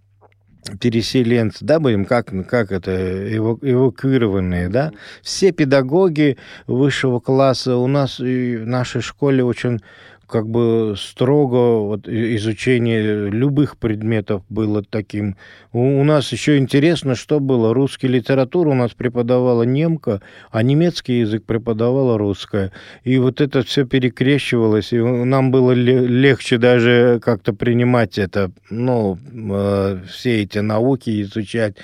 переселенцы, 0.80 1.64
да, 1.64 1.80
будем, 1.80 2.06
как, 2.06 2.32
как 2.48 2.72
это, 2.72 3.38
эвакуированные, 3.38 4.70
да, 4.70 4.92
все 5.22 5.52
педагоги 5.52 6.38
высшего 6.68 7.20
класса 7.20 7.78
у 7.78 7.88
нас 7.88 8.20
и 8.20 8.58
в 8.58 8.66
нашей 8.66 9.02
школе 9.02 9.44
очень 9.44 9.82
как 10.28 10.48
бы 10.48 10.96
строго 10.98 11.80
вот, 11.82 12.08
изучение 12.08 13.30
любых 13.30 13.78
предметов 13.78 14.44
было 14.50 14.84
таким. 14.84 15.36
У, 15.72 16.02
у 16.02 16.04
нас 16.04 16.32
еще 16.32 16.58
интересно, 16.58 17.16
что 17.16 17.40
было. 17.40 17.74
Русский 17.74 18.08
литературу 18.08 18.72
у 18.72 18.76
нас 18.76 18.92
преподавала 18.92 19.64
немка, 19.64 20.22
а 20.52 20.64
немецкий 20.64 21.20
язык 21.20 21.46
преподавала 21.46 22.18
русская. 22.18 22.72
И 23.04 23.18
вот 23.18 23.42
это 23.42 23.64
все 23.64 23.86
перекрещивалось, 23.86 24.94
и 24.94 25.00
нам 25.00 25.52
было 25.52 25.72
легче 25.72 26.58
даже 26.58 27.20
как-то 27.24 27.54
принимать 27.54 28.18
это, 28.18 28.52
ну, 28.70 29.18
э, 29.34 30.00
все 30.10 30.44
эти 30.44 30.60
науки 30.60 31.22
изучать. 31.22 31.76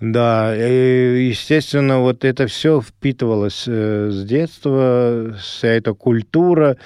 Да, 0.00 0.54
и, 0.56 1.28
естественно, 1.28 2.00
вот 2.00 2.24
это 2.24 2.46
все 2.46 2.80
впитывалось 2.80 3.64
э, 3.66 4.10
с 4.10 4.24
детства, 4.24 5.34
вся 5.40 5.68
эта 5.68 5.94
культура. 5.94 6.76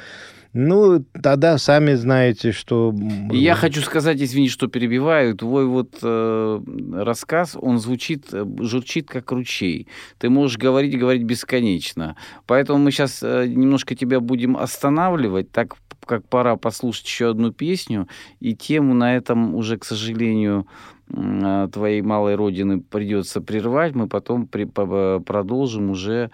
Ну, 0.55 1.03
тогда 1.23 1.57
сами 1.57 1.95
знаете, 1.95 2.53
что... 2.53 2.95
Я 3.31 3.55
хочу 3.55 3.81
сказать, 3.81 4.21
извини, 4.21 4.51
что 4.51 4.67
перебиваю, 4.67 5.35
твой 5.35 5.67
вот 5.67 5.99
э, 6.03 6.61
рассказ, 6.93 7.57
он 7.59 7.79
звучит, 7.79 8.27
э, 8.33 8.45
журчит 8.61 9.09
как 9.09 9.33
ручей. 9.33 9.89
Ты 10.19 10.29
можешь 10.29 10.59
говорить, 10.59 10.99
говорить 10.99 11.23
бесконечно. 11.23 12.17
Поэтому 12.47 12.79
мы 12.79 12.91
сейчас 12.91 13.23
э, 13.23 13.47
немножко 13.47 13.95
тебя 13.95 14.21
будем 14.21 14.59
останавливать, 14.59 15.51
так 15.51 15.75
как 16.05 16.29
пора 16.29 16.57
послушать 16.57 17.07
еще 17.07 17.31
одну 17.31 17.53
песню, 17.53 18.09
и 18.41 18.55
тему 18.55 18.93
на 18.93 19.17
этом 19.17 19.55
уже, 19.55 19.79
к 19.79 19.85
сожалению, 19.85 20.67
э, 21.09 21.69
твоей 21.73 22.03
малой 22.03 22.35
родины 22.35 22.83
придется 22.83 23.41
прервать, 23.41 23.95
мы 23.95 24.07
потом 24.07 24.47
при, 24.47 24.65
продолжим 24.65 25.91
уже 25.91 26.13
Э, 26.25 26.31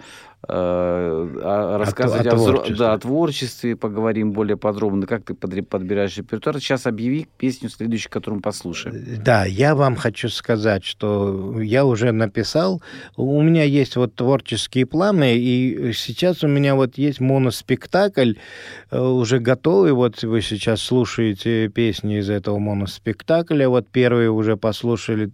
рассказывать 0.47 2.27
о, 2.27 2.31
о, 2.31 2.37
творчестве. 2.37 2.77
Да, 2.77 2.93
о 2.93 2.99
творчестве, 2.99 3.77
поговорим 3.77 4.33
более 4.33 4.57
подробно, 4.57 5.07
как 5.07 5.25
ты 5.25 5.35
подбираешь 5.35 6.17
репертуар. 6.17 6.61
Сейчас 6.61 6.87
объяви 6.87 7.27
песню 7.39 7.69
следующую, 7.69 8.13
которую 8.13 8.37
мы 8.37 8.43
послушаем. 8.43 8.97
Э, 8.97 9.17
да, 9.17 9.45
я 9.45 9.75
вам 9.75 9.97
хочу 9.97 10.29
сказать, 10.29 10.85
что 10.85 11.61
я 11.61 11.85
уже 11.85 12.13
написал, 12.13 12.81
у 13.17 13.43
меня 13.43 13.65
есть 13.65 13.97
вот 13.97 14.15
творческие 14.15 14.87
планы, 14.87 15.37
и 15.37 15.93
сейчас 15.93 16.45
у 16.45 16.49
меня 16.49 16.77
вот 16.77 16.99
есть 16.99 17.19
моноспектакль, 17.21 18.35
э, 18.93 19.01
уже 19.01 19.41
готовый, 19.41 19.93
вот 19.93 20.23
вы 20.23 20.41
сейчас 20.41 20.83
слушаете 20.83 21.69
песни 21.69 22.21
из 22.21 22.31
этого 22.31 22.59
моноспектакля, 22.59 23.69
вот 23.69 23.89
первые 23.89 24.31
уже 24.31 24.57
послушали, 24.57 25.31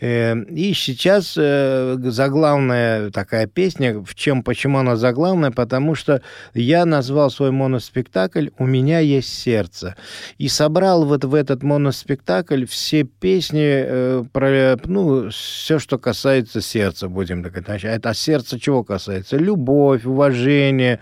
и 0.00 0.72
сейчас 0.74 1.34
заглавная 1.34 3.10
такая 3.10 3.46
песня, 3.46 3.98
в 3.98 4.14
чем, 4.26 4.42
почему 4.42 4.78
она 4.78 4.96
заглавная, 4.96 5.52
потому 5.52 5.94
что 5.94 6.20
я 6.52 6.84
назвал 6.84 7.30
свой 7.30 7.52
моноспектакль 7.52 8.48
«У 8.58 8.66
меня 8.66 8.98
есть 8.98 9.32
сердце». 9.32 9.94
И 10.36 10.48
собрал 10.48 11.04
вот 11.04 11.24
в 11.24 11.32
этот 11.32 11.62
моноспектакль 11.62 12.64
все 12.66 13.04
песни 13.04 13.62
э, 13.62 14.24
про, 14.32 14.76
ну, 14.84 15.30
все, 15.30 15.78
что 15.78 15.96
касается 15.98 16.60
сердца, 16.60 17.06
будем 17.08 17.44
так 17.44 17.52
говорить. 17.52 17.84
Это 17.84 18.14
сердце 18.14 18.58
чего 18.58 18.82
касается? 18.82 19.36
Любовь, 19.36 20.04
уважение 20.04 20.98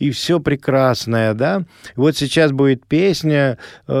и 0.00 0.10
все 0.10 0.40
прекрасное, 0.40 1.32
да? 1.34 1.62
Вот 1.94 2.16
сейчас 2.16 2.50
будет 2.50 2.86
песня, 2.86 3.56
э, 3.86 3.92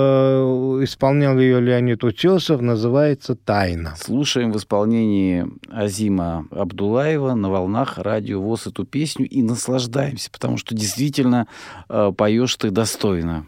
исполнял 0.82 1.38
ее 1.38 1.60
Леонид 1.60 2.02
Утесов, 2.02 2.60
называется 2.60 3.36
«Тайна». 3.36 3.94
Слушаем 3.96 4.50
в 4.50 4.56
исполнении 4.56 5.46
Азима 5.70 6.48
Абдулаева 6.50 7.34
на 7.34 7.50
волнах 7.50 7.98
радио 7.98 8.42
ВОЗ 8.42 8.63
эту 8.66 8.84
песню 8.84 9.28
и 9.28 9.42
наслаждаемся, 9.42 10.30
потому 10.30 10.56
что 10.56 10.74
действительно 10.74 11.46
э, 11.88 12.12
поешь 12.16 12.56
ты 12.56 12.70
достойно. 12.70 13.46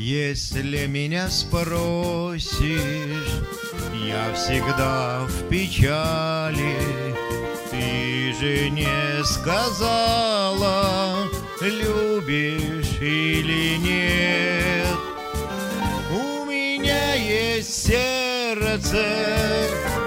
Если 0.00 0.86
меня 0.86 1.28
спросишь, 1.28 2.52
я 4.06 4.32
всегда 4.32 5.26
в 5.26 5.48
печали. 5.48 6.76
Ты 7.68 8.32
же 8.38 8.70
не 8.70 9.24
сказала, 9.24 11.26
любишь 11.60 12.96
или 13.00 13.76
нет. 13.78 14.86
У 16.12 16.44
меня 16.44 17.14
есть 17.14 17.88
сердце, 17.88 19.04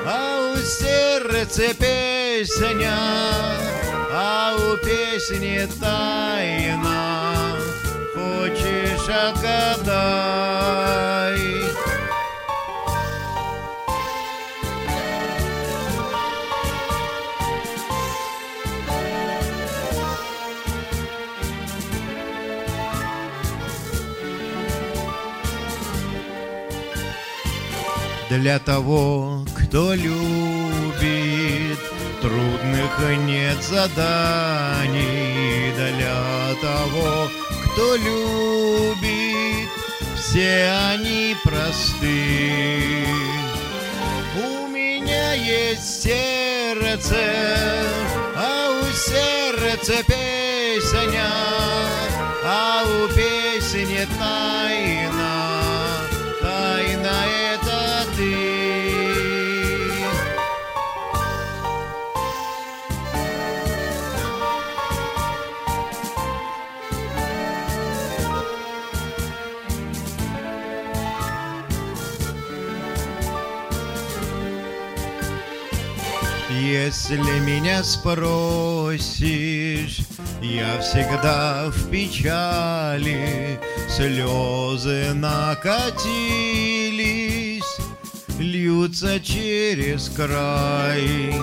а 0.05 0.53
у 0.53 0.57
сердца 0.57 1.73
песня, 1.73 2.97
а 4.09 4.55
у 4.55 4.77
песни 4.77 5.67
тайна 5.81 7.30
хочешь 9.01 9.09
отгадай. 9.09 10.91
Для 28.29 28.59
того, 28.59 29.43
кто 29.57 29.93
любит, 29.93 31.79
трудных 32.21 32.99
нет 33.25 33.61
заданий. 33.61 34.93
Для 35.75 36.55
того, 36.61 37.27
кто 37.81 37.95
любит, 37.95 39.69
все 40.15 40.71
они 40.91 41.35
просты. 41.43 43.03
У 44.35 44.67
меня 44.67 45.33
есть 45.33 46.03
сердце, 46.03 47.17
а 48.35 48.79
у 48.79 48.85
сердца 48.93 50.03
песня, 50.03 51.27
а 52.45 52.83
у 52.85 53.07
песни 53.15 54.07
тайна, 54.19 55.20
Если 76.59 77.17
меня 77.39 77.83
спросишь, 77.83 78.31
я 80.41 80.79
всегда 80.81 81.69
в 81.69 81.89
печали, 81.89 83.59
слезы 83.89 85.13
накатились, 85.13 86.01
льются 88.37 89.19
через 89.21 90.09
край. 90.09 91.33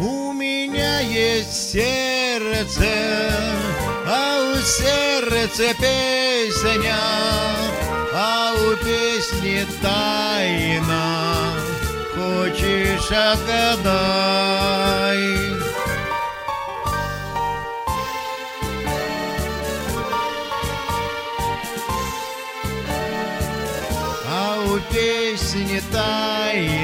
У 0.00 0.32
меня 0.32 1.00
есть 1.00 1.70
сердце, 1.72 3.32
а 4.06 4.52
у 4.52 4.56
сердца 4.62 5.74
песня, 5.80 6.98
а 8.12 8.54
у 8.54 8.76
песни 8.84 9.64
тайна 9.80 11.65
хочешь, 12.26 13.10
отгадай. 13.10 14.16
А 24.28 24.58
у 24.66 24.78
песни 24.92 25.82
тайна, 25.92 26.75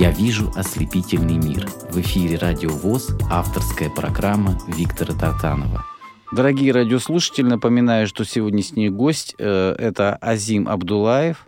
Я 0.00 0.12
вижу 0.12 0.50
ослепительный 0.56 1.36
мир. 1.36 1.68
В 1.90 2.00
эфире 2.00 2.38
Радио 2.38 2.70
ВОЗ, 2.70 3.10
авторская 3.30 3.90
программа 3.90 4.58
Виктора 4.66 5.12
Тартанова. 5.12 5.84
Дорогие 6.32 6.72
радиослушатели, 6.72 7.44
напоминаю, 7.44 8.06
что 8.06 8.24
сегодняшний 8.24 8.88
гость 8.88 9.34
э, 9.38 9.74
это 9.78 10.16
Азим 10.22 10.70
Абдулаев, 10.70 11.46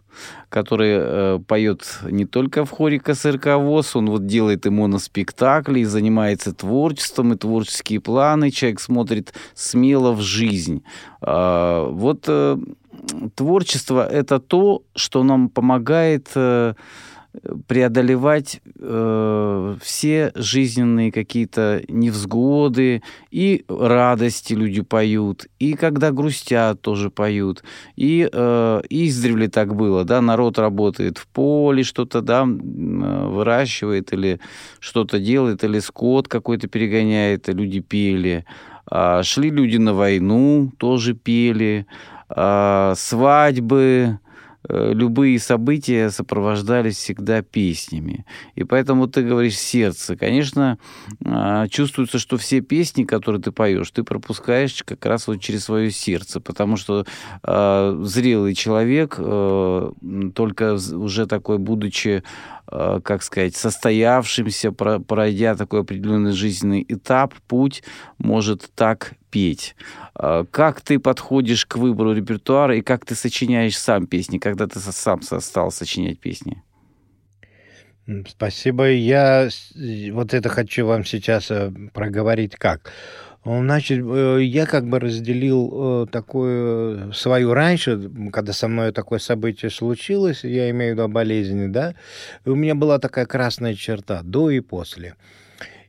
который 0.50 0.90
э, 0.92 1.38
поет 1.48 2.00
не 2.02 2.26
только 2.26 2.66
в 2.66 2.70
хоре 2.70 3.00
КСРК 3.00 3.56
ВОЗ, 3.56 3.96
он 3.96 4.10
вот 4.10 4.26
делает 4.26 4.66
и 4.66 4.68
моноспектакли, 4.68 5.80
и 5.80 5.84
занимается 5.84 6.52
творчеством, 6.52 7.32
и 7.32 7.38
творческие 7.38 8.00
планы. 8.00 8.50
Человек 8.50 8.80
смотрит 8.80 9.32
смело 9.54 10.12
в 10.12 10.20
жизнь. 10.20 10.84
Э, 11.22 11.88
вот 11.90 12.24
э, 12.28 12.58
творчество– 13.34 14.06
это 14.12 14.40
то, 14.40 14.82
что 14.94 15.24
нам 15.24 15.48
помогает... 15.48 16.28
Э, 16.34 16.74
преодолевать 17.66 18.60
э, 18.78 19.76
все 19.80 20.32
жизненные 20.34 21.10
какие-то 21.10 21.82
невзгоды 21.88 23.02
и 23.30 23.64
радости 23.68 24.52
люди 24.52 24.82
поют, 24.82 25.46
и 25.58 25.72
когда 25.74 26.10
грустят 26.10 26.82
тоже 26.82 27.10
поют, 27.10 27.64
и 27.96 28.28
э, 28.30 28.82
издревле 28.90 29.48
так 29.48 29.74
было, 29.74 30.04
да, 30.04 30.20
народ 30.20 30.58
работает 30.58 31.16
в 31.18 31.26
поле, 31.26 31.84
что-то 31.84 32.20
да 32.20 32.44
выращивает 32.44 34.12
или 34.12 34.40
что-то 34.78 35.18
делает, 35.18 35.64
или 35.64 35.78
скот 35.78 36.28
какой-то 36.28 36.68
перегоняет, 36.68 37.48
и 37.48 37.52
люди 37.52 37.80
пели, 37.80 38.44
а 38.86 39.22
шли 39.22 39.48
люди 39.48 39.78
на 39.78 39.94
войну, 39.94 40.70
тоже 40.76 41.14
пели, 41.14 41.86
а, 42.28 42.94
свадьбы 42.96 44.18
Э, 44.22 44.31
любые 44.68 45.38
события 45.38 46.10
сопровождались 46.10 46.96
всегда 46.96 47.42
песнями. 47.42 48.24
И 48.54 48.64
поэтому 48.64 49.08
ты 49.08 49.22
говоришь 49.22 49.58
сердце. 49.58 50.16
Конечно, 50.16 50.78
а, 51.24 51.68
чувствуется, 51.68 52.18
что 52.18 52.36
все 52.36 52.60
песни, 52.60 53.04
которые 53.04 53.42
ты 53.42 53.52
поешь, 53.52 53.90
ты 53.90 54.02
пропускаешь 54.04 54.82
как 54.84 55.04
раз 55.06 55.26
вот 55.26 55.40
через 55.40 55.64
свое 55.64 55.90
сердце, 55.90 56.40
потому 56.40 56.76
что 56.76 57.04
э, 57.42 58.00
зрелый 58.04 58.54
человек, 58.54 59.16
э, 59.18 59.92
только 60.34 60.74
уже 60.74 61.26
такой, 61.26 61.58
будучи 61.58 62.22
как 63.00 63.22
сказать, 63.22 63.56
состоявшимся, 63.56 64.72
пройдя 64.72 65.54
такой 65.54 65.80
определенный 65.80 66.32
жизненный 66.32 66.84
этап, 66.88 67.34
путь, 67.46 67.82
может 68.18 68.70
так 68.74 69.14
петь. 69.30 69.74
А, 70.14 70.44
как 70.44 70.80
ты 70.80 70.98
подходишь 70.98 71.66
к 71.66 71.76
выбору 71.76 72.12
репертуара 72.12 72.76
и 72.76 72.82
как 72.82 73.04
ты 73.04 73.14
сочиняешь 73.14 73.78
сам 73.78 74.06
песни, 74.06 74.38
когда 74.38 74.66
ты 74.66 74.78
сам 74.78 75.22
стал 75.22 75.70
сочинять 75.72 76.20
песни? 76.20 76.62
Спасибо. 78.28 78.90
Я 78.90 79.48
вот 80.12 80.34
это 80.34 80.48
хочу 80.48 80.86
вам 80.86 81.04
сейчас 81.04 81.50
э, 81.50 81.72
проговорить 81.92 82.56
как. 82.56 82.92
Значит, 83.44 84.04
э, 84.04 84.38
я 84.42 84.66
как 84.66 84.88
бы 84.88 85.00
разделил 85.00 86.04
э, 86.04 86.06
такую 86.10 87.12
свою 87.12 87.54
раньше, 87.54 88.10
когда 88.32 88.52
со 88.52 88.68
мной 88.68 88.92
такое 88.92 89.18
событие 89.18 89.70
случилось, 89.70 90.44
я 90.44 90.70
имею 90.70 90.94
в 90.94 90.98
виду 90.98 91.08
болезни, 91.08 91.66
да, 91.66 91.94
у 92.44 92.54
меня 92.54 92.76
была 92.76 93.00
такая 93.00 93.26
красная 93.26 93.74
черта 93.74 94.22
до 94.22 94.50
и 94.50 94.60
после. 94.60 95.16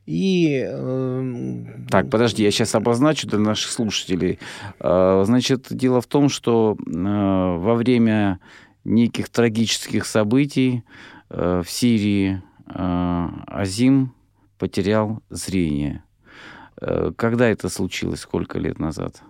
И... 0.06 0.64
Э, 0.66 1.64
так, 1.90 2.10
подожди, 2.10 2.42
я 2.42 2.50
сейчас 2.50 2.74
обозначу 2.74 3.26
для 3.28 3.38
наших 3.38 3.70
слушателей. 3.70 4.38
Э, 4.80 5.22
значит, 5.24 5.68
дело 5.70 6.00
в 6.00 6.06
том, 6.06 6.28
что 6.28 6.76
э, 6.76 6.90
во 6.92 7.74
время 7.74 8.40
неких 8.84 9.28
трагических 9.28 10.04
событий 10.06 10.82
э, 11.30 11.62
в 11.64 11.70
Сирии 11.70 12.42
э, 12.66 13.28
Азим 13.46 14.12
потерял 14.58 15.20
зрение. 15.30 16.03
Э, 16.80 17.12
когда 17.16 17.48
это 17.48 17.68
случилось? 17.68 18.20
Сколько 18.20 18.58
лет 18.58 18.78
назад? 18.78 19.22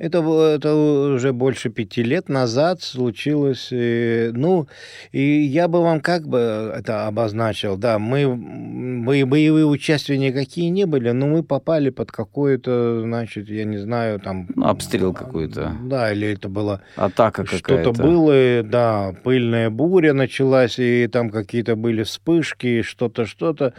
Это, 0.00 0.20
это 0.54 0.74
уже 0.74 1.34
больше 1.34 1.68
пяти 1.68 2.02
лет 2.02 2.30
назад 2.30 2.80
случилось. 2.80 3.68
И, 3.70 4.30
ну, 4.32 4.66
и 5.12 5.20
я 5.20 5.68
бы 5.68 5.82
вам 5.82 6.00
как 6.00 6.26
бы 6.26 6.72
это 6.74 7.06
обозначил. 7.06 7.76
Да, 7.76 7.98
мы, 7.98 8.34
мы 8.34 9.26
боевые 9.26 9.66
участия 9.66 10.16
никакие 10.16 10.70
не 10.70 10.86
были, 10.86 11.10
но 11.10 11.26
мы 11.26 11.42
попали 11.42 11.90
под 11.90 12.12
какое-то, 12.12 13.02
значит, 13.02 13.50
я 13.50 13.64
не 13.64 13.76
знаю, 13.76 14.20
там... 14.20 14.48
Ну, 14.54 14.68
обстрел 14.68 15.12
какой-то. 15.12 15.76
Да, 15.84 16.10
или 16.10 16.28
это 16.32 16.48
было... 16.48 16.80
Атака 16.96 17.44
какая-то. 17.44 17.92
Что-то 17.92 18.02
было, 18.02 18.62
да, 18.62 19.14
пыльная 19.22 19.68
буря 19.68 20.14
началась, 20.14 20.78
и 20.78 21.08
там 21.08 21.28
какие-то 21.28 21.76
были 21.76 22.04
вспышки, 22.04 22.80
что-то, 22.80 23.26
что-то. 23.26 23.74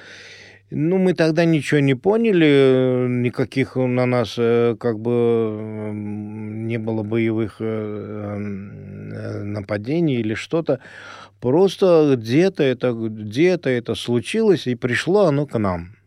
Ну, 0.74 0.98
мы 0.98 1.14
тогда 1.14 1.44
ничего 1.44 1.82
не 1.82 1.96
поняли, 1.96 3.06
никаких 3.10 3.76
на 3.76 4.06
нас 4.06 4.36
э, 4.38 4.78
как 4.80 5.00
бы 5.00 5.92
не 5.94 6.78
было 6.78 7.04
боевых 7.04 7.58
э, 7.60 7.64
э, 7.66 9.44
нападений 9.44 10.16
или 10.16 10.34
что-то. 10.34 10.80
Просто 11.42 12.16
где-то 12.16 12.64
это, 12.64 12.94
где-то 12.94 13.70
это 13.70 13.96
случилось, 13.96 14.66
и 14.66 14.76
пришло 14.76 15.26
оно 15.26 15.46
к 15.46 15.60
нам. 15.60 15.98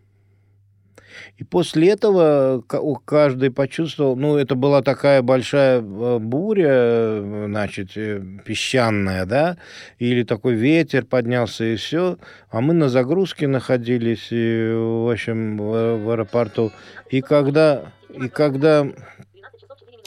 И 1.36 1.44
после 1.44 1.90
этого 1.90 2.62
каждый 3.04 3.50
почувствовал, 3.50 4.16
ну, 4.16 4.36
это 4.36 4.54
была 4.54 4.82
такая 4.82 5.22
большая 5.22 5.80
э, 5.80 6.18
буря, 6.18 6.68
э, 6.68 7.44
значит, 7.48 7.96
э, 7.96 8.22
песчаная, 8.44 9.26
да, 9.26 9.56
или 9.98 10.22
такой 10.22 10.54
ветер 10.54 11.04
поднялся, 11.04 11.64
и 11.64 11.76
все. 11.76 12.18
А 12.50 12.60
мы 12.60 12.74
на 12.74 12.88
загрузке 12.88 13.46
находились, 13.48 14.28
и, 14.30 14.72
в 14.74 15.10
общем, 15.10 15.58
в, 15.58 15.96
в 15.98 16.10
аэропорту. 16.10 16.72
И 17.10 17.20
когда, 17.20 17.92
и 18.10 18.28
когда 18.28 18.86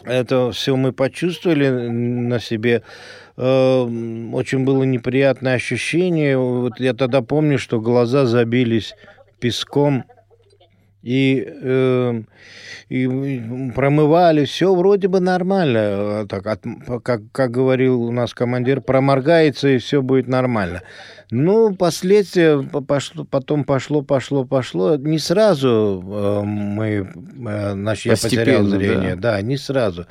это 0.05 0.51
все 0.51 0.75
мы 0.75 0.93
почувствовали 0.93 1.69
на 1.69 2.39
себе, 2.39 2.83
очень 3.35 4.63
было 4.63 4.83
неприятное 4.83 5.55
ощущение. 5.55 6.37
Вот 6.37 6.79
я 6.79 6.93
тогда 6.93 7.21
помню, 7.21 7.59
что 7.59 7.79
глаза 7.79 8.25
забились 8.25 8.95
песком, 9.39 10.05
и, 11.01 11.45
э, 11.47 12.21
и 12.89 13.71
промывали, 13.75 14.45
все 14.45 14.73
вроде 14.73 15.07
бы 15.07 15.19
нормально. 15.19 16.25
Так, 16.27 16.47
от, 16.47 16.63
как, 17.03 17.21
как 17.31 17.51
говорил 17.51 18.03
у 18.03 18.11
нас 18.11 18.33
командир, 18.33 18.81
проморгается 18.81 19.69
и 19.69 19.77
все 19.77 20.01
будет 20.01 20.27
нормально. 20.27 20.81
Ну, 21.29 21.75
последствия 21.75 22.61
пошло, 22.61 23.25
потом 23.25 23.65
пошло, 23.65 24.01
пошло, 24.01 24.45
пошло. 24.45 24.95
Не 24.95 25.19
сразу 25.19 26.01
э, 26.05 26.41
мы, 26.45 27.09
э, 27.49 27.71
значит, 27.73 28.05
я 28.05 28.11
потерял 28.13 28.63
зрение. 28.63 29.15
Да. 29.15 29.33
да, 29.33 29.41
не 29.41 29.57
сразу. 29.57 30.05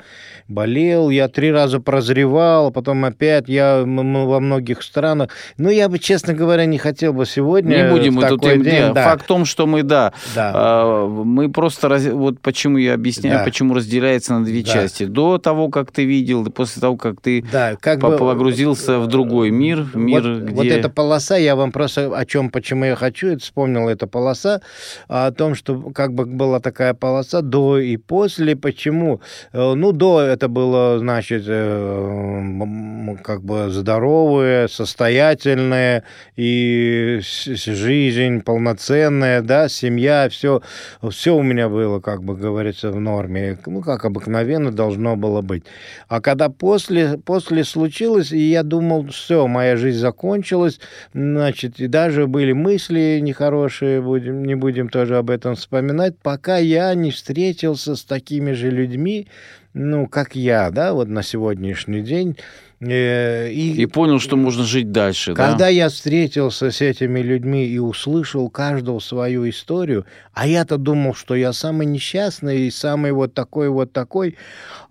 Болел, 0.47 1.09
я 1.09 1.27
три 1.27 1.51
раза 1.51 1.79
прозревал, 1.79 2.71
потом 2.71 3.03
опять 3.03 3.49
я 3.49 3.83
во 3.83 4.39
многих 4.39 4.83
странах. 4.83 5.31
Ну, 5.57 5.69
я 5.69 5.89
бы, 5.89 5.97
честно 5.97 6.35
говоря, 6.35 6.65
не 6.65 6.77
хотел 6.77 7.13
бы 7.13 7.25
сегодня. 7.25 7.83
Не 7.83 7.89
будем 7.89 8.13
мы 8.13 8.27
тут 8.27 8.41
день, 8.41 8.61
день, 8.61 8.93
да. 8.93 9.05
Факт 9.05 9.23
в 9.23 9.27
том, 9.27 9.45
что 9.45 9.65
мы, 9.65 9.81
да, 9.81 10.13
да. 10.35 10.51
Э, 10.53 11.07
мы 11.07 11.51
просто, 11.51 11.89
раз, 11.89 12.05
вот 12.05 12.39
почему 12.41 12.77
я 12.77 12.93
объясняю, 12.93 13.39
да. 13.39 13.43
почему 13.43 13.73
разделяется 13.73 14.35
на 14.35 14.45
две 14.45 14.61
да. 14.61 14.71
части. 14.71 15.05
До 15.05 15.39
того, 15.39 15.69
как 15.69 15.91
ты 15.91 16.05
видел, 16.05 16.45
после 16.45 16.79
того, 16.79 16.95
как 16.95 17.21
ты 17.21 17.43
да, 17.51 17.75
как 17.75 18.01
погрузился 18.01 18.99
бы, 18.99 19.05
в 19.05 19.07
другой 19.07 19.49
мир, 19.49 19.83
мир, 19.95 20.21
вот, 20.21 20.41
где... 20.43 20.53
Вот 20.53 20.65
это 20.67 20.89
полоса, 21.07 21.37
я 21.37 21.55
вам 21.55 21.71
просто 21.71 22.13
о 22.13 22.25
чем, 22.25 22.49
почему 22.49 22.83
я 22.83 22.95
хочу, 22.97 23.27
это 23.27 23.39
вспомнил 23.39 23.87
эта 23.87 24.07
полоса, 24.07 24.59
о 25.07 25.31
том, 25.31 25.55
что 25.55 25.79
как 25.95 26.13
бы 26.13 26.25
была 26.25 26.59
такая 26.59 26.93
полоса 26.93 27.41
до 27.41 27.79
и 27.79 27.95
после, 27.95 28.57
почему? 28.57 29.21
Э, 29.53 29.73
ну, 29.73 29.93
до 29.93 30.19
это 30.19 30.49
было, 30.49 30.99
значит, 30.99 31.45
э, 31.47 33.15
как 33.23 33.41
бы 33.41 33.69
здоровые, 33.69 34.67
состоятельные, 34.67 36.03
и 36.35 37.21
жизнь 37.21 38.41
полноценная, 38.41 39.41
да, 39.41 39.69
семья, 39.69 40.27
все, 40.29 40.61
все 41.09 41.37
у 41.37 41.41
меня 41.41 41.69
было, 41.69 42.01
как 42.01 42.21
бы 42.21 42.35
говорится, 42.35 42.91
в 42.91 42.99
норме, 42.99 43.57
ну, 43.65 43.81
как 43.81 44.03
обыкновенно 44.03 44.73
должно 44.73 45.15
было 45.15 45.39
быть. 45.39 45.63
А 46.09 46.19
когда 46.19 46.49
после, 46.49 47.17
после 47.17 47.63
случилось, 47.63 48.33
и 48.33 48.49
я 48.49 48.63
думал, 48.63 49.07
все, 49.07 49.47
моя 49.47 49.77
жизнь 49.77 49.99
закончилась, 49.99 50.81
Значит, 51.13 51.79
и 51.79 51.87
даже 51.87 52.27
были 52.27 52.51
мысли 52.51 53.19
нехорошие, 53.21 54.01
будем, 54.01 54.43
не 54.43 54.55
будем 54.55 54.89
тоже 54.89 55.17
об 55.17 55.29
этом 55.29 55.55
вспоминать, 55.55 56.17
пока 56.21 56.57
я 56.57 56.93
не 56.95 57.11
встретился 57.11 57.95
с 57.95 58.03
такими 58.03 58.51
же 58.51 58.69
людьми, 58.69 59.27
ну, 59.73 60.07
как 60.07 60.35
я, 60.35 60.71
да, 60.71 60.93
вот 60.93 61.07
на 61.07 61.23
сегодняшний 61.23 62.01
день, 62.01 62.37
и, 62.79 63.73
и 63.75 63.85
понял, 63.87 64.19
что 64.19 64.35
можно 64.35 64.63
жить 64.63 64.91
дальше. 64.91 65.33
Когда 65.33 65.57
да? 65.57 65.67
я 65.67 65.89
встретился 65.89 66.69
с 66.69 66.79
этими 66.79 67.21
людьми 67.21 67.65
и 67.65 67.79
услышал 67.79 68.49
каждого 68.49 68.99
свою 68.99 69.49
историю, 69.49 70.05
а 70.33 70.45
я-то 70.45 70.77
думал, 70.77 71.15
что 71.15 71.33
я 71.33 71.53
самый 71.53 71.87
несчастный 71.87 72.67
и 72.67 72.71
самый 72.71 73.13
вот 73.13 73.33
такой 73.33 73.69
вот 73.69 73.93
такой, 73.93 74.37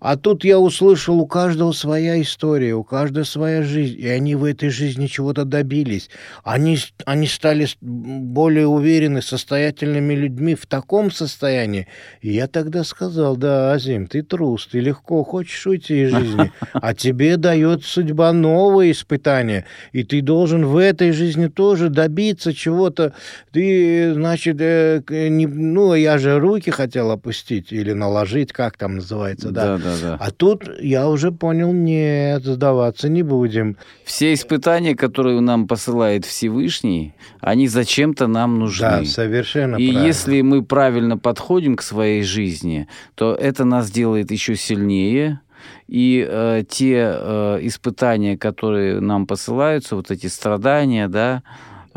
а 0.01 0.17
тут 0.17 0.43
я 0.43 0.59
услышал 0.59 1.17
у 1.17 1.27
каждого 1.27 1.71
своя 1.71 2.21
история, 2.21 2.75
у 2.75 2.83
каждого 2.83 3.23
своя 3.23 3.63
жизнь, 3.63 3.97
и 3.97 4.07
они 4.07 4.35
в 4.35 4.43
этой 4.43 4.69
жизни 4.69 5.07
чего-то 5.07 5.45
добились. 5.45 6.09
Они, 6.43 6.77
они 7.05 7.25
стали 7.27 7.67
более 7.79 8.67
уверены, 8.67 9.21
состоятельными 9.21 10.13
людьми 10.13 10.55
в 10.55 10.65
таком 10.65 11.09
состоянии. 11.09 11.87
И 12.21 12.33
я 12.33 12.47
тогда 12.47 12.83
сказал, 12.83 13.37
да, 13.37 13.71
Азим, 13.71 14.07
ты 14.07 14.23
трус, 14.23 14.67
ты 14.67 14.81
легко 14.81 15.23
хочешь 15.23 15.65
уйти 15.65 16.03
из 16.03 16.11
жизни, 16.11 16.51
а 16.73 16.93
тебе 16.93 17.37
дает 17.37 17.76
ждет 17.77 17.85
судьба 17.85 18.33
новые 18.33 18.91
испытания, 18.91 19.65
и 19.91 20.03
ты 20.03 20.21
должен 20.21 20.65
в 20.65 20.77
этой 20.77 21.11
жизни 21.11 21.47
тоже 21.47 21.89
добиться 21.89 22.53
чего-то. 22.53 23.13
Ты, 23.51 24.13
значит, 24.13 24.57
э, 24.59 25.01
не, 25.09 25.47
ну, 25.47 25.93
я 25.95 26.17
же 26.17 26.39
руки 26.39 26.71
хотел 26.71 27.11
опустить 27.11 27.71
или 27.71 27.93
наложить, 27.93 28.53
как 28.53 28.77
там 28.77 28.95
называется, 28.95 29.49
да. 29.49 29.77
Да, 29.77 29.83
да, 29.83 29.93
да. 30.01 30.17
А 30.19 30.31
тут 30.31 30.69
я 30.81 31.07
уже 31.09 31.31
понял, 31.31 31.73
нет, 31.73 32.43
сдаваться 32.43 33.09
не 33.09 33.23
будем. 33.23 33.77
Все 34.03 34.33
испытания, 34.33 34.95
которые 34.95 35.41
нам 35.41 35.67
посылает 35.67 36.25
Всевышний, 36.25 37.13
они 37.41 37.67
зачем-то 37.67 38.27
нам 38.27 38.59
нужны. 38.59 38.87
Да, 38.87 39.05
совершенно 39.05 39.75
И 39.77 39.87
правильно. 39.89 40.07
если 40.07 40.41
мы 40.41 40.63
правильно 40.63 41.17
подходим 41.17 41.75
к 41.75 41.81
своей 41.81 42.23
жизни, 42.23 42.87
то 43.15 43.33
это 43.33 43.65
нас 43.65 43.91
делает 43.91 44.31
еще 44.31 44.55
сильнее, 44.55 45.39
и 45.87 46.25
э, 46.27 46.63
те 46.67 46.95
э, 46.95 47.59
испытания, 47.61 48.37
которые 48.37 48.99
нам 48.99 49.25
посылаются, 49.25 49.95
вот 49.95 50.11
эти 50.11 50.27
страдания, 50.27 51.07
да, 51.07 51.43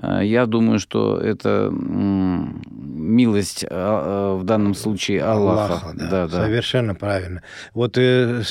э, 0.01 0.21
я 0.25 0.47
думаю, 0.47 0.79
что 0.79 1.19
это 1.19 1.73
милость 3.11 3.65
а, 3.65 3.69
а, 3.71 4.37
в 4.37 4.45
данном 4.45 4.75
случае 4.75 5.23
Аллаха. 5.23 5.75
Аллаха 5.75 5.93
да, 5.95 6.09
да, 6.09 6.29
да. 6.29 6.45
Совершенно 6.45 6.95
правильно. 6.95 7.43
Вот 7.75 7.99
э, 7.99 8.43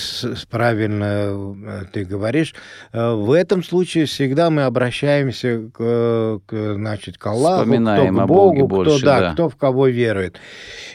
правильно 0.49 1.03
э, 1.03 1.83
ты 1.91 2.05
говоришь. 2.05 2.53
Э, 2.91 3.13
в 3.13 3.31
этом 3.31 3.63
случае 3.63 4.05
всегда 4.05 4.49
мы 4.49 4.63
обращаемся 4.63 5.69
к, 5.73 6.41
к 6.45 6.73
значит, 6.75 7.17
к 7.17 7.25
Аллаху, 7.25 7.63
Вспоминаем 7.63 8.15
кто 8.15 8.23
к 8.23 8.27
Богу, 8.27 8.67
больше, 8.67 8.97
кто, 8.97 9.05
да, 9.05 9.19
да. 9.19 9.33
кто 9.33 9.49
в 9.49 9.55
кого 9.55 9.87
верует. 9.87 10.37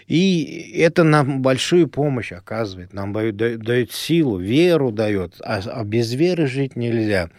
И 0.07 0.75
это 0.77 1.03
нам 1.03 1.41
большую 1.41 1.89
помощь 1.89 2.33
оказывает, 2.33 2.93
нам 2.93 3.13
дает, 3.13 3.37
дает 3.37 3.93
силу, 3.93 4.39
веру 4.39 4.93
дает, 4.93 5.35
а, 5.43 5.61
а 5.65 5.85
без 5.85 6.13
веры 6.13 6.47
жить 6.47 6.77
нельзя. 6.77 7.31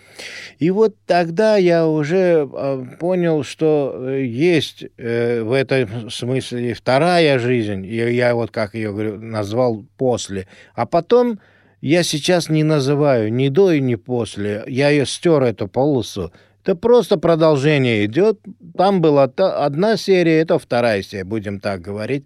И 0.57 0.71
вот 0.71 0.95
тогда 1.05 1.57
я 1.57 1.87
уже 1.87 2.47
а, 2.51 2.83
понял, 2.99 3.43
что 3.43 4.09
есть 4.09 4.85
в 4.97 5.55
этом 5.55 6.09
смысле 6.15 6.73
вторая 6.73 7.39
жизнь, 7.39 7.85
и 7.85 7.95
я 7.95 8.33
вот 8.35 8.51
как 8.51 8.73
ее 8.73 8.91
говорю, 8.91 9.19
назвал 9.19 9.85
после. 9.97 10.47
А 10.73 10.85
потом 10.85 11.39
я 11.81 12.03
сейчас 12.03 12.49
не 12.49 12.63
называю 12.63 13.31
ни 13.31 13.49
до 13.49 13.71
и 13.71 13.81
ни 13.81 13.95
после. 13.95 14.63
Я 14.67 14.89
ее 14.89 15.05
стер, 15.05 15.43
эту 15.43 15.67
полосу. 15.67 16.31
Это 16.63 16.75
просто 16.75 17.17
продолжение 17.17 18.05
идет. 18.05 18.39
Там 18.75 18.99
была 18.99 19.25
одна 19.25 19.97
серия, 19.97 20.39
это 20.39 20.57
вторая 20.57 21.03
серия, 21.03 21.23
будем 21.23 21.59
так 21.59 21.81
говорить. 21.81 22.25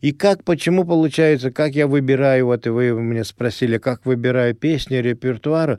И 0.00 0.12
как, 0.12 0.44
почему 0.44 0.86
получается, 0.86 1.50
как 1.50 1.74
я 1.74 1.86
выбираю, 1.86 2.46
вот 2.46 2.66
и 2.66 2.70
вы 2.70 2.98
мне 2.98 3.22
спросили, 3.22 3.76
как 3.76 4.06
выбираю 4.06 4.54
песни, 4.54 4.96
репертуар, 4.96 5.78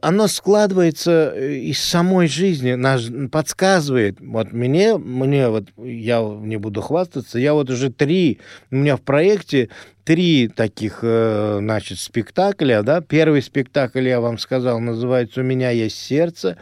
оно 0.00 0.28
складывается 0.28 1.32
э, 1.34 1.54
из 1.54 1.78
самой 1.80 2.28
жизни, 2.28 2.72
нас 2.72 3.04
подсказывает. 3.30 4.18
Вот 4.20 4.52
мне, 4.52 4.96
мне 4.96 5.48
вот, 5.48 5.68
я 5.76 6.20
не 6.22 6.56
буду 6.56 6.80
хвастаться, 6.80 7.38
я 7.38 7.54
вот 7.54 7.70
уже 7.70 7.90
три, 7.90 8.40
у 8.70 8.76
меня 8.76 8.96
в 8.96 9.02
проекте 9.02 9.68
три 10.04 10.48
таких, 10.48 11.00
э, 11.02 11.58
значит, 11.60 11.98
спектакля, 11.98 12.82
да. 12.82 13.00
Первый 13.00 13.42
спектакль, 13.42 14.08
я 14.08 14.20
вам 14.20 14.38
сказал, 14.38 14.80
называется 14.80 15.40
«У 15.40 15.44
меня 15.44 15.70
есть 15.70 15.98
сердце». 15.98 16.56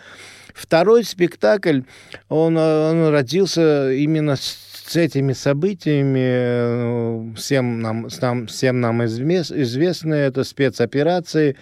Второй 0.54 1.02
спектакль, 1.04 1.80
он, 2.28 2.56
он 2.58 3.08
родился 3.08 3.90
именно 3.92 4.36
с 4.36 4.71
с 4.92 4.96
этими 4.96 5.32
событиями 5.32 6.20
э, 6.22 7.34
всем 7.34 7.80
нам, 7.80 8.08
нам, 8.20 8.46
всем 8.46 8.80
нам 8.80 9.02
известны 9.02 10.14
это 10.14 10.44
спецоперации. 10.44 11.56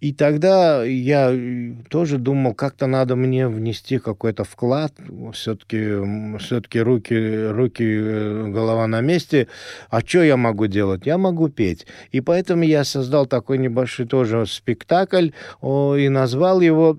И 0.00 0.14
тогда 0.14 0.82
я 0.82 1.30
тоже 1.90 2.16
думал, 2.16 2.54
как-то 2.54 2.86
надо 2.86 3.16
мне 3.16 3.48
внести 3.48 3.98
какой-то 3.98 4.44
вклад. 4.44 4.94
Все-таки 5.34 5.78
все 6.38 6.62
руки, 6.82 7.48
руки, 7.48 7.84
э, 7.84 8.46
голова 8.48 8.86
на 8.86 9.02
месте. 9.02 9.48
А 9.90 10.00
что 10.00 10.22
я 10.22 10.38
могу 10.38 10.66
делать? 10.66 11.04
Я 11.04 11.18
могу 11.18 11.50
петь. 11.50 11.86
И 12.12 12.22
поэтому 12.22 12.62
я 12.62 12.84
создал 12.84 13.26
такой 13.26 13.58
небольшой 13.58 14.06
тоже 14.06 14.46
спектакль 14.46 15.28
и 15.62 16.08
назвал 16.08 16.62
его 16.62 16.98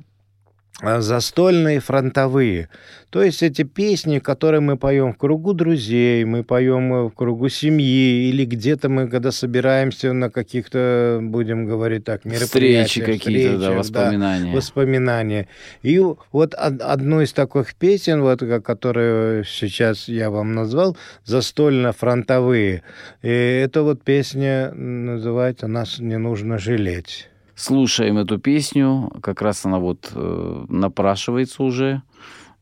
застольные 0.82 1.80
фронтовые. 1.80 2.70
То 3.10 3.24
есть 3.24 3.42
эти 3.44 3.64
песни, 3.64 4.20
которые 4.20 4.60
мы 4.60 4.76
поем 4.78 5.14
в 5.14 5.18
кругу 5.18 5.54
друзей, 5.54 6.26
мы 6.26 6.44
поем 6.44 6.94
э, 6.94 7.04
в 7.06 7.12
кругу 7.12 7.48
семьи, 7.48 8.28
или 8.28 8.44
где-то 8.44 8.90
мы, 8.90 9.08
когда 9.08 9.32
собираемся 9.32 10.12
на 10.12 10.30
каких-то, 10.30 11.20
будем 11.22 11.66
говорить 11.66 12.04
так, 12.04 12.26
мероприятиях. 12.26 12.88
Встречи 12.88 13.20
какие-то, 13.20 13.58
да, 13.58 13.72
воспоминания. 13.72 14.52
Да, 14.52 14.58
воспоминания. 14.58 15.48
И 15.82 16.02
вот 16.34 16.54
одну 16.54 17.22
из 17.22 17.32
таких 17.32 17.74
песен, 17.76 18.22
вот, 18.22 18.44
которую 18.62 19.46
сейчас 19.46 20.10
я 20.10 20.30
вам 20.30 20.54
назвал, 20.54 20.98
«Застольно-фронтовые», 21.24 22.84
и 23.22 23.30
это 23.30 23.84
вот 23.84 24.04
песня 24.04 24.74
называется 24.74 25.68
«Нас 25.68 26.00
не 26.00 26.18
нужно 26.18 26.58
жалеть» 26.58 27.30
слушаем 27.56 28.18
эту 28.18 28.38
песню, 28.38 29.12
как 29.22 29.42
раз 29.42 29.66
она 29.66 29.80
вот 29.80 30.12
э, 30.14 30.66
напрашивается 30.70 31.64
уже. 31.64 32.02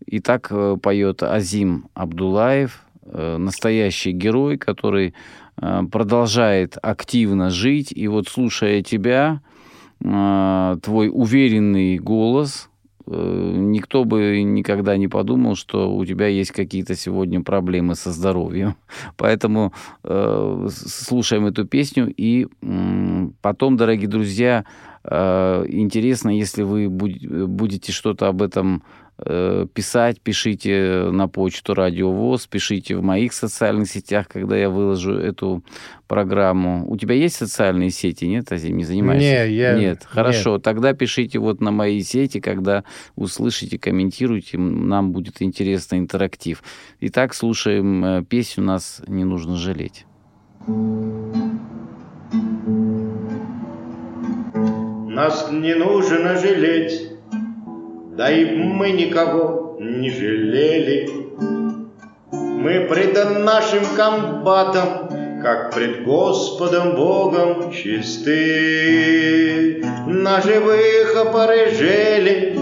И 0.06 0.20
так 0.20 0.48
э, 0.52 0.78
поет 0.82 1.24
Азим 1.24 1.88
Абдулаев, 1.94 2.84
э, 3.06 3.38
настоящий 3.38 4.12
герой, 4.12 4.58
который 4.58 5.14
э, 5.58 5.82
продолжает 5.92 6.78
активно 6.82 7.50
жить. 7.50 7.92
И 7.96 8.08
вот 8.08 8.28
слушая 8.28 8.82
тебя, 8.82 9.42
э, 10.02 10.78
твой 10.82 11.10
уверенный 11.12 11.98
голос 11.98 12.70
никто 13.06 14.06
бы 14.06 14.42
никогда 14.44 14.98
не 14.98 15.08
подумал, 15.08 15.56
что 15.56 15.94
у 15.94 16.06
тебя 16.06 16.28
есть 16.28 16.52
какие-то 16.52 16.96
сегодня 16.96 17.42
проблемы 17.42 17.96
со 17.96 18.12
здоровьем. 18.12 18.76
Поэтому 19.18 19.74
э, 20.04 20.68
слушаем 20.70 21.46
эту 21.46 21.66
песню. 21.66 22.14
И 22.16 22.48
э, 22.62 23.28
потом, 23.42 23.78
дорогие 23.78 24.08
друзья, 24.08 24.66
э, 25.04 25.66
интересно, 25.68 26.30
если 26.30 26.64
вы 26.64 26.90
будете 26.90 27.92
что-то 27.92 28.28
об 28.28 28.42
этом 28.42 28.84
Э, 28.84 29.03
писать, 29.18 30.22
пишите 30.22 31.10
на 31.12 31.28
почту 31.28 31.74
Радио 31.74 32.12
ВОЗ, 32.12 32.48
пишите 32.48 32.96
в 32.96 33.04
моих 33.04 33.34
социальных 33.34 33.88
сетях, 33.90 34.28
когда 34.28 34.58
я 34.58 34.70
выложу 34.70 35.14
эту 35.14 35.64
программу. 36.08 36.90
У 36.90 36.98
тебя 36.98 37.16
есть 37.16 37.36
социальные 37.36 37.92
сети, 37.92 38.26
нет, 38.26 38.52
Азим, 38.52 38.78
не 38.78 38.84
занимаешься? 38.84 39.28
Нет, 39.28 39.50
я... 39.50 39.74
Нет, 39.76 40.04
хорошо, 40.04 40.54
нет. 40.54 40.64
тогда 40.64 40.94
пишите 40.94 41.40
вот 41.40 41.62
на 41.62 41.72
мои 41.72 42.02
сети, 42.02 42.40
когда 42.40 42.84
услышите, 43.16 43.78
комментируйте, 43.78 44.58
нам 44.58 45.12
будет 45.12 45.42
интересно 45.42 45.98
интерактив. 45.98 46.64
Итак, 47.00 47.34
слушаем 47.34 48.04
э, 48.06 48.24
песню 48.24 48.64
«Нас 48.64 49.02
не 49.08 49.24
нужно 49.24 49.58
жалеть». 49.58 50.06
Нас 55.14 55.52
не 55.52 55.76
нужно 55.76 56.38
жалеть, 56.40 57.13
да 58.16 58.32
и 58.32 58.46
мы 58.46 58.92
никого 58.92 59.78
не 59.80 60.12
жалели. 60.12 61.10
Мы 62.32 62.88
пред 62.88 63.16
нашим 63.40 63.84
комбатом, 63.96 65.10
как 65.42 65.74
пред 65.74 66.04
Господом 66.04 66.96
Богом 66.96 67.72
чисты. 67.72 69.04
На 70.08 70.42
живых 70.42 71.16
опорыжели 71.18 72.56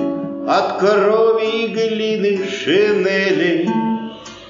от 0.47 0.79
крови 0.79 1.65
и 1.65 1.67
глины 1.67 2.47
шинели. 2.47 3.67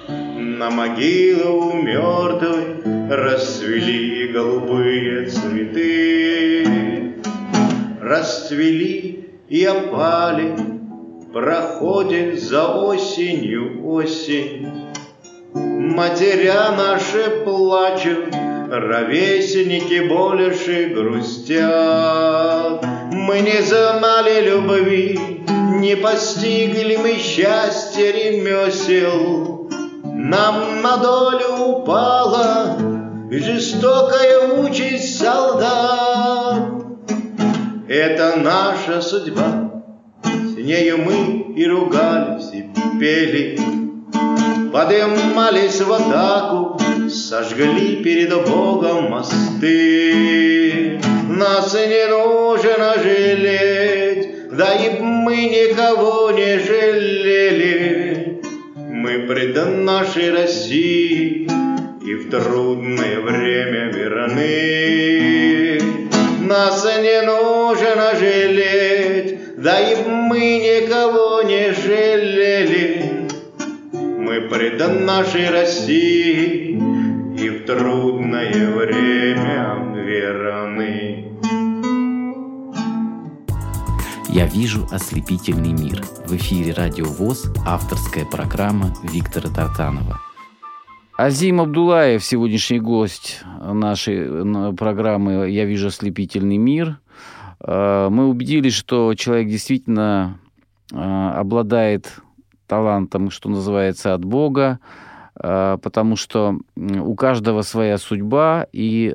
На 0.08 0.70
могилу 0.70 1.74
мертвой 1.74 2.78
расцвели 3.10 4.28
голубые 4.32 5.26
цветы. 5.26 7.16
Расцвели 8.00 9.26
и 9.50 9.66
опали 9.66 10.71
Проходит 11.34 12.42
за 12.42 12.68
осенью 12.68 13.88
осень. 13.88 14.68
Матеря 15.54 16.72
наши 16.76 17.44
плачут, 17.46 18.36
Ровесники 18.70 20.08
больше 20.08 20.94
грустят. 20.94 22.86
Мы 23.12 23.40
не 23.40 23.62
знали 23.62 24.42
любви, 24.42 25.20
Не 25.80 25.96
постигли 25.96 26.98
мы 26.98 27.14
счастья 27.14 28.12
ремесел. 28.12 29.70
Нам 30.04 30.82
на 30.82 30.98
долю 30.98 31.66
упала 31.66 32.78
Жестокая 33.32 34.62
участь 34.62 35.18
солдат. 35.18 36.82
Это 37.88 38.36
наша 38.36 39.02
судьба, 39.02 39.81
нею 40.62 40.98
мы 40.98 41.54
и 41.56 41.66
ругались, 41.66 42.52
и 42.54 42.66
пели. 43.00 43.60
Подымались 44.72 45.82
в 45.82 45.92
атаку, 45.92 46.80
сожгли 47.10 47.98
перед 47.98 48.34
Богом 48.48 49.10
мосты. 49.10 51.00
Нас 51.28 51.74
не 51.74 52.08
нужно 52.08 52.94
жалеть, 53.04 54.50
да 54.52 54.74
и 54.76 55.00
мы 55.00 55.36
никого 55.36 56.32
не 56.32 56.60
жалели. 56.60 58.42
Мы 58.76 59.28
предан 59.28 59.84
нашей 59.84 60.32
России 60.32 61.50
и 62.06 62.16
в 62.16 62.30
трудное 62.30 63.20
время 63.20 63.92
верны. 63.92 65.82
Нас 66.48 66.86
не 67.02 67.22
нужно 67.22 68.14
жалеть, 68.20 68.91
да 69.64 69.80
и 69.80 69.96
мы 70.10 70.40
никого 70.40 71.44
не 71.44 71.72
жалели. 71.72 73.28
Мы 73.94 74.42
предан 74.50 75.06
нашей 75.06 75.50
России 75.50 76.80
и 77.38 77.50
в 77.50 77.66
трудное 77.66 78.76
время 78.76 79.94
верны. 79.94 81.28
Я 84.30 84.48
вижу 84.48 84.88
ослепительный 84.92 85.74
мир. 85.74 86.04
В 86.26 86.36
эфире 86.38 86.74
Радио 86.74 87.06
ВОЗ, 87.06 87.54
авторская 87.66 88.26
программа 88.26 88.96
Виктора 89.04 89.50
Тартанова. 89.50 90.20
Азим 91.18 91.62
Абдулаев, 91.62 92.24
сегодняшний 92.24 92.80
гость 92.80 93.42
нашей 93.62 94.76
программы 94.76 95.52
«Я 95.52 95.66
вижу 95.66 95.90
ослепительный 95.90 96.58
мир». 96.58 97.01
Э, 97.64 98.10
мы 98.10 98.28
убедились, 98.28 98.74
что 98.74 99.14
человек 99.16 99.50
действительно 99.50 100.40
э, 100.92 100.98
обладает 100.98 102.22
талантом, 102.68 103.30
что 103.30 103.50
называется, 103.50 104.14
от 104.14 104.26
Бога, 104.26 104.80
э, 105.36 105.78
потому 105.82 106.16
что 106.16 106.60
у 106.76 107.16
каждого 107.16 107.62
своя 107.62 107.98
судьба, 107.98 108.68
и 108.72 109.14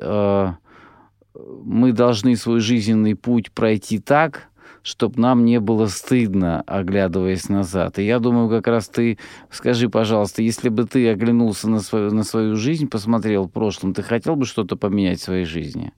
мы 1.63 1.91
должны 1.91 2.35
свой 2.35 2.59
жизненный 2.61 3.15
путь 3.15 3.51
пройти 3.51 3.99
так, 3.99 4.49
чтобы 4.81 5.21
нам 5.21 5.45
не 5.45 5.59
было 5.59 5.85
стыдно, 5.85 6.61
оглядываясь 6.61 7.47
назад. 7.47 7.99
И 7.99 8.05
я 8.05 8.17
думаю, 8.19 8.49
как 8.49 8.67
раз 8.67 8.87
ты, 8.87 9.19
скажи, 9.51 9.87
пожалуйста, 9.87 10.41
если 10.41 10.69
бы 10.69 10.85
ты 10.85 11.09
оглянулся 11.09 11.69
на 11.69 11.79
свою, 11.79 12.11
на 12.11 12.23
свою 12.23 12.55
жизнь, 12.55 12.87
посмотрел 12.87 13.43
в 13.43 13.51
прошлом, 13.51 13.93
ты 13.93 14.01
хотел 14.01 14.35
бы 14.35 14.45
что-то 14.45 14.77
поменять 14.77 15.19
в 15.19 15.23
своей 15.23 15.45
жизни? 15.45 15.93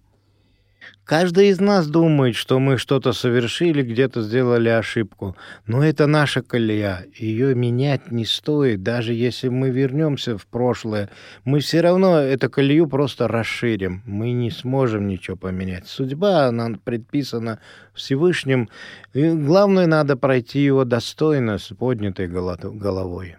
Каждый 1.09 1.47
из 1.47 1.59
нас 1.59 1.87
думает, 1.87 2.35
что 2.35 2.59
мы 2.59 2.77
что-то 2.77 3.13
совершили, 3.13 3.81
где-то 3.81 4.21
сделали 4.21 4.69
ошибку. 4.69 5.35
Но 5.65 5.83
это 5.83 6.05
наша 6.05 6.43
колея. 6.43 7.03
Ее 7.17 7.55
менять 7.55 8.11
не 8.11 8.25
стоит. 8.25 8.83
Даже 8.83 9.15
если 9.15 9.49
мы 9.49 9.71
вернемся 9.71 10.37
в 10.37 10.45
прошлое, 10.45 11.09
мы 11.45 11.61
все 11.61 11.81
равно 11.81 12.19
эту 12.19 12.47
колею 12.51 12.85
просто 12.85 13.27
расширим. 13.27 14.03
Мы 14.05 14.33
не 14.33 14.51
сможем 14.51 15.07
ничего 15.07 15.35
поменять. 15.35 15.87
Судьба, 15.87 16.45
она 16.45 16.77
предписана 16.83 17.57
Всевышним. 17.95 18.69
И 19.15 19.31
главное, 19.31 19.87
надо 19.87 20.15
пройти 20.15 20.59
его 20.59 20.85
достойно, 20.85 21.57
с 21.57 21.73
поднятой 21.75 22.27
головой. 22.27 23.35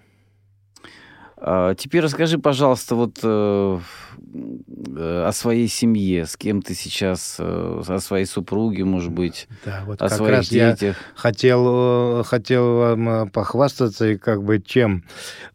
А, 1.42 1.74
теперь 1.74 2.02
расскажи, 2.02 2.38
пожалуйста, 2.38 2.94
вот 2.94 3.18
э, 3.22 3.78
о 4.96 5.30
своей 5.32 5.68
семье, 5.68 6.26
с 6.26 6.36
кем 6.36 6.62
ты 6.62 6.74
сейчас, 6.74 7.36
э, 7.38 7.82
о 7.86 7.98
своей 7.98 8.26
супруге, 8.26 8.84
может 8.84 9.12
быть, 9.12 9.48
да, 9.64 9.82
вот 9.86 10.00
о 10.00 10.08
как 10.08 10.18
своих 10.18 10.32
раз 10.32 10.48
детях. 10.48 10.82
Я 10.82 10.94
хотел, 11.14 12.22
хотел 12.24 12.76
вам 12.76 13.30
похвастаться 13.30 14.08
и 14.08 14.16
как 14.16 14.42
бы 14.42 14.60
чем. 14.60 15.04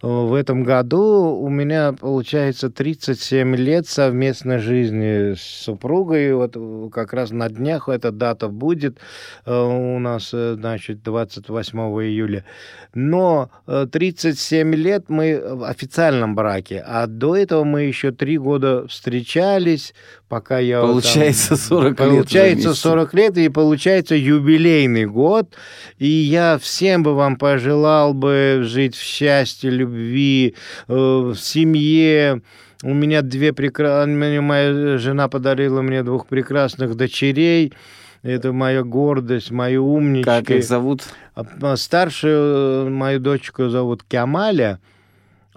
В 0.02 0.34
этом 0.34 0.64
году 0.64 1.38
у 1.40 1.50
меня 1.50 1.94
получается 1.94 2.70
37 2.70 3.56
лет 3.56 3.88
совместной 3.88 4.60
жизни 4.60 5.36
с 5.36 5.42
супругой. 5.42 6.34
Вот 6.34 6.58
как 6.92 7.14
раз 7.14 7.32
на 7.32 7.50
днях 7.50 7.90
эта 7.90 8.12
дата 8.12 8.48
будет 8.48 9.00
у 9.46 10.00
нас, 10.00 10.32
значит, 10.32 11.04
28 11.04 11.80
июля. 11.80 12.46
Но 12.94 13.50
37 13.66 14.74
лет 14.76 15.10
мы 15.10 15.36
официальном 15.36 16.36
браке, 16.36 16.84
а 16.86 17.08
до 17.08 17.36
этого 17.36 17.64
мы 17.64 17.84
еще 17.84 18.12
три 18.12 18.38
года 18.38 18.65
встречались, 18.90 19.94
пока 20.28 20.60
я... 20.60 20.82
Получается 20.82 21.50
там, 21.50 21.58
40 21.58 21.98
получается 21.98 22.06
лет. 22.06 22.56
Получается 22.56 22.74
40 22.76 23.14
лет, 23.14 23.38
и 23.38 23.50
получается 23.50 24.16
юбилейный 24.16 25.06
год. 25.06 25.54
И 25.98 26.08
я 26.08 26.58
всем 26.58 27.04
бы 27.04 27.16
вам 27.16 27.38
пожелал 27.38 28.14
бы 28.14 28.62
жить 28.64 28.96
в 28.96 29.04
счастье, 29.04 29.70
любви, 29.70 30.56
э, 30.88 30.94
в 30.94 31.36
семье, 31.36 32.42
у 32.84 32.94
меня 32.94 33.22
две 33.22 33.54
прекрасные... 33.54 34.42
Моя 34.42 34.98
жена 34.98 35.28
подарила 35.28 35.82
мне 35.82 36.04
двух 36.04 36.28
прекрасных 36.28 36.96
дочерей. 36.96 37.74
Это 38.22 38.54
моя 38.54 38.84
гордость, 38.84 39.52
мои 39.52 39.78
умнички. 39.78 40.24
Как 40.24 40.50
их 40.52 40.64
зовут? 40.64 41.04
А, 41.36 41.76
старшую 41.78 42.92
мою 42.92 43.20
дочку 43.20 43.70
зовут 43.70 44.04
Кямаля, 44.04 44.80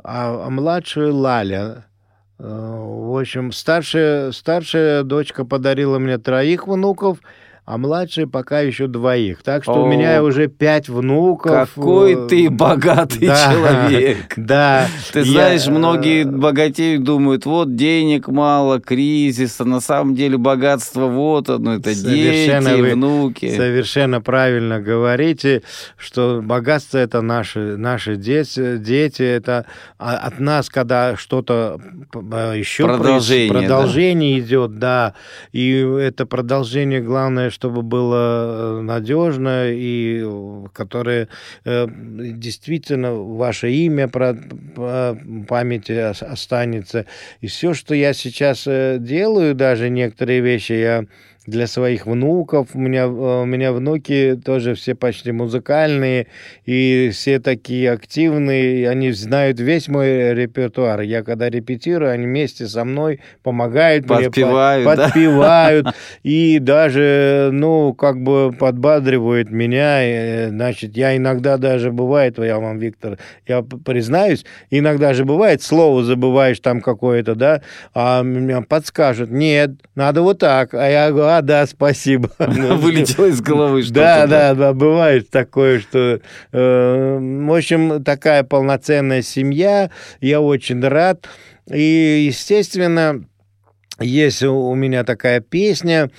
а, 0.03 0.47
а 0.47 0.51
младшую 0.51 1.14
Лаля. 1.14 1.87
Э, 2.38 2.44
в 2.44 3.18
общем, 3.18 3.53
старшая, 3.53 4.33
старшая 4.33 5.03
дочка 5.03 5.44
подарила 5.44 5.98
мне 5.98 6.18
троих 6.18 6.68
внуков, 6.68 7.18
а 7.68 7.76
младшие 7.76 8.26
пока 8.26 8.61
еще 8.61 8.87
двоих. 8.87 9.42
Так 9.42 9.62
что 9.62 9.74
О, 9.74 9.83
у 9.83 9.87
меня 9.87 10.22
уже 10.22 10.48
пять 10.48 10.88
внуков. 10.88 11.74
Какой 11.74 12.26
ты 12.26 12.48
богатый 12.48 13.26
да, 13.26 13.52
человек. 13.52 14.16
Да. 14.38 14.87
Ты 15.12 15.24
знаешь, 15.24 15.66
многие 15.66 16.24
богатеют, 16.24 17.02
думают, 17.02 17.44
вот 17.44 17.76
денег 17.76 18.28
мало, 18.28 18.81
кризис, 18.81 19.61
а 19.61 19.66
на 19.66 19.81
самом 19.81 20.14
деле 20.14 20.38
богатство 20.38 21.09
вот 21.09 21.50
оно, 21.50 21.74
это 21.74 21.94
дети, 21.94 22.92
внуки. 22.92 23.54
Совершенно 23.54 24.22
правильно 24.22 24.80
говорите, 24.80 25.62
что 25.99 26.40
богатство 26.43 26.97
это 26.97 27.20
наши, 27.20 27.76
наши 27.76 28.16
дети, 28.16 28.78
дети 28.78 29.22
это 29.22 29.66
от 29.99 30.40
нас, 30.40 30.70
когда 30.70 31.16
что-то 31.16 31.78
еще 32.14 32.86
продолжение, 32.86 33.53
продолжение 33.53 34.40
да. 34.40 34.47
идет, 34.47 34.78
да, 34.78 35.14
и 35.53 35.70
это 35.80 36.24
продолжение, 36.24 37.03
главное, 37.03 37.51
чтобы 37.59 37.82
было 37.82 38.78
э, 38.78 38.80
надежно 38.82 39.68
и 39.68 40.24
которое 40.72 41.28
э, 41.64 41.86
действительно 41.88 43.14
ваше 43.14 43.72
имя 43.72 44.06
про 44.06 44.36
памяти 45.48 45.92
останется. 45.92 47.06
И 47.40 47.48
все, 47.48 47.74
что 47.74 47.94
я 47.94 48.12
сейчас 48.12 48.64
э, 48.66 48.98
делаю, 49.00 49.56
даже 49.56 49.90
некоторые 49.90 50.40
вещи 50.40 50.72
я 50.72 51.04
для 51.49 51.66
своих 51.66 52.07
внуков. 52.07 52.68
У 52.74 52.78
меня, 52.78 53.09
у 53.09 53.44
меня 53.46 53.72
внуки 53.72 54.38
тоже 54.44 54.74
все 54.74 54.94
почти 54.94 55.32
музыкальные, 55.32 56.26
и 56.66 57.11
все 57.12 57.40
такие 57.40 57.90
активные, 57.90 58.88
они 58.88 59.12
знают 59.12 59.59
весь 59.59 59.88
мой 59.88 60.34
репертуар. 60.34 61.01
Я 61.01 61.22
когда 61.22 61.49
репетирую, 61.49 62.11
они 62.11 62.26
вместе 62.26 62.66
со 62.66 62.84
мной 62.84 63.20
помогают 63.42 64.07
подпевают, 64.07 64.86
мне, 64.86 64.96
подпевают, 64.96 65.84
да? 65.86 65.94
и 66.22 66.59
даже, 66.59 67.49
ну, 67.53 67.94
как 67.94 68.22
бы 68.22 68.53
подбадривают 68.53 69.51
меня. 69.51 70.05
И, 70.05 70.51
значит, 70.51 70.96
я 70.96 71.16
иногда 71.16 71.57
даже 71.57 71.92
бывает, 71.92 72.38
я 72.38 72.59
вам, 72.59 72.78
Виктор, 72.78 73.18
я 73.46 73.62
признаюсь, 73.62 74.44
иногда 74.70 75.14
же 75.14 75.24
бывает, 75.24 75.62
слово 75.62 76.03
забываешь 76.03 76.61
там 76.61 76.82
какое-то, 76.82 77.34
да, 77.34 77.62
а 77.94 78.22
меня 78.22 78.61
подскажут, 78.61 79.30
нет, 79.30 79.70
надо 79.94 80.20
вот 80.20 80.40
так. 80.40 80.74
А 80.74 80.88
я 80.88 81.11
говорю, 81.11 81.38
а, 81.39 81.43
да, 81.43 81.66
спасибо. 81.66 82.30
Вылетело 82.39 83.26
из 83.26 83.41
головы 83.41 83.82
что-то. 83.82 84.01
Да, 84.01 84.26
да, 84.26 84.55
да, 84.55 84.72
бывает 84.72 85.30
такое, 85.30 85.80
что... 85.80 86.20
Э, 86.53 87.18
в 87.18 87.53
общем, 87.55 88.03
такая 88.05 88.45
полноценная 88.45 89.22
семья, 89.22 89.91
я 90.20 90.41
очень 90.41 90.80
рад. 90.80 91.28
И, 91.70 92.24
естественно, 92.26 93.24
есть 94.01 94.43
у 94.43 94.74
меня 94.74 95.05
такая 95.05 95.41
песня, 95.41 96.11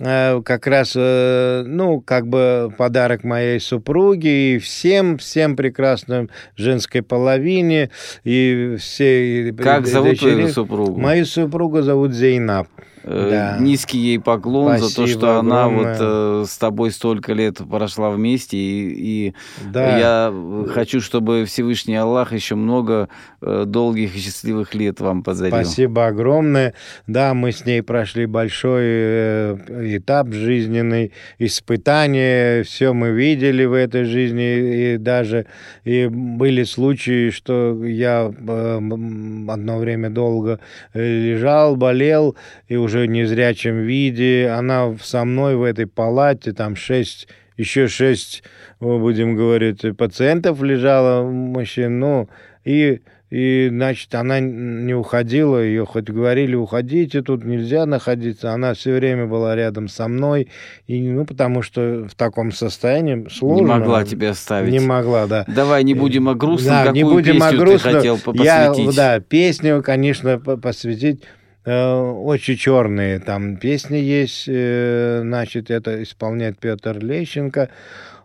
Э, 0.00 0.40
как 0.42 0.66
раз, 0.66 0.94
э, 0.96 1.64
ну, 1.66 2.00
как 2.00 2.26
бы 2.26 2.72
подарок 2.78 3.24
моей 3.24 3.60
супруге 3.60 4.54
и 4.54 4.58
всем, 4.58 5.18
всем 5.18 5.54
прекрасным 5.54 6.30
женской 6.56 7.02
половине 7.02 7.90
и 8.24 8.76
все... 8.78 9.54
Как 9.58 9.86
зовут 9.86 10.18
твою 10.18 10.48
супругу? 10.48 10.98
Мою 10.98 11.26
супругу 11.26 11.82
зовут 11.82 12.12
Зейнаб. 12.12 12.68
Э, 13.04 13.28
да. 13.30 13.58
Низкий 13.58 13.98
ей 13.98 14.20
поклон 14.20 14.78
Спасибо 14.78 14.88
за 14.88 14.96
то, 14.96 15.06
что 15.06 15.38
огромное. 15.38 15.64
она 15.64 15.68
вот 15.68 15.96
э, 16.00 16.44
с 16.48 16.56
тобой 16.58 16.90
столько 16.92 17.32
лет 17.32 17.58
прошла 17.68 18.10
вместе. 18.10 18.56
И, 18.56 19.28
и 19.28 19.34
да. 19.64 19.98
я 19.98 20.34
хочу, 20.72 21.00
чтобы 21.00 21.44
Всевышний 21.44 21.96
Аллах 21.96 22.32
еще 22.32 22.54
много 22.54 23.08
э, 23.40 23.64
долгих 23.66 24.14
и 24.14 24.20
счастливых 24.20 24.74
лет 24.74 25.00
вам 25.00 25.22
подарил. 25.22 25.54
Спасибо 25.54 26.06
огромное. 26.06 26.74
Да, 27.06 27.34
мы 27.34 27.52
с 27.52 27.64
ней 27.66 27.82
прошли 27.82 28.26
большой 28.26 28.82
э, 28.84 29.96
этап 29.96 30.32
жизненный, 30.32 31.12
испытания. 31.38 32.62
Все 32.62 32.92
мы 32.92 33.10
видели 33.10 33.64
в 33.64 33.72
этой 33.72 34.04
жизни. 34.04 34.92
И 34.92 34.96
даже 34.96 35.46
и 35.84 36.06
были 36.06 36.62
случаи, 36.62 37.30
что 37.30 37.84
я 37.84 38.32
э, 38.32 38.76
одно 38.76 39.78
время 39.78 40.10
долго 40.10 40.60
лежал, 40.94 41.76
болел, 41.76 42.36
и 42.68 42.76
уже 42.76 42.91
уже 42.92 43.06
незрячем 43.06 43.80
виде. 43.80 44.48
Она 44.48 44.94
со 45.02 45.24
мной 45.24 45.56
в 45.56 45.62
этой 45.62 45.86
палате, 45.86 46.52
там 46.52 46.76
шесть, 46.76 47.26
еще 47.56 47.88
шесть, 47.88 48.42
будем 48.80 49.34
говорить, 49.34 49.84
пациентов 49.96 50.62
лежало, 50.62 51.24
мужчин. 51.30 51.98
Ну, 51.98 52.28
и 52.64 53.00
и, 53.30 53.68
значит, 53.70 54.14
она 54.14 54.40
не 54.40 54.92
уходила, 54.92 55.56
ее 55.56 55.86
хоть 55.86 56.04
говорили, 56.04 56.54
уходите, 56.54 57.22
тут 57.22 57.46
нельзя 57.46 57.86
находиться. 57.86 58.52
Она 58.52 58.74
все 58.74 58.94
время 58.94 59.24
была 59.24 59.56
рядом 59.56 59.88
со 59.88 60.06
мной, 60.06 60.48
и, 60.86 61.00
ну, 61.00 61.24
потому 61.24 61.62
что 61.62 62.06
в 62.06 62.14
таком 62.14 62.52
состоянии 62.52 63.26
сложно. 63.30 63.62
Не 63.62 63.66
могла 63.66 64.04
тебя 64.04 64.32
оставить. 64.32 64.70
Не 64.70 64.80
могла, 64.80 65.26
да. 65.26 65.46
Давай 65.48 65.82
не 65.82 65.94
будем 65.94 66.28
о 66.28 66.34
грустном. 66.34 66.74
Да, 66.74 66.84
Какую 66.84 66.94
не 66.94 67.04
будем 67.04 67.32
песню 67.36 67.46
о 67.46 67.52
грустном. 67.52 67.92
ты 67.92 67.98
хотел 67.98 68.18
посвятить? 68.18 68.44
Я, 68.44 68.92
да, 68.92 69.20
песню, 69.20 69.82
конечно, 69.82 70.38
посвятить 70.38 71.22
Э, 71.22 71.41
очень 71.64 72.56
черные 72.56 73.20
там 73.20 73.56
песни 73.56 73.96
есть, 73.96 74.44
э, 74.48 75.20
значит, 75.22 75.70
это 75.70 76.02
исполняет 76.02 76.58
Петр 76.58 76.98
Лещенко. 76.98 77.68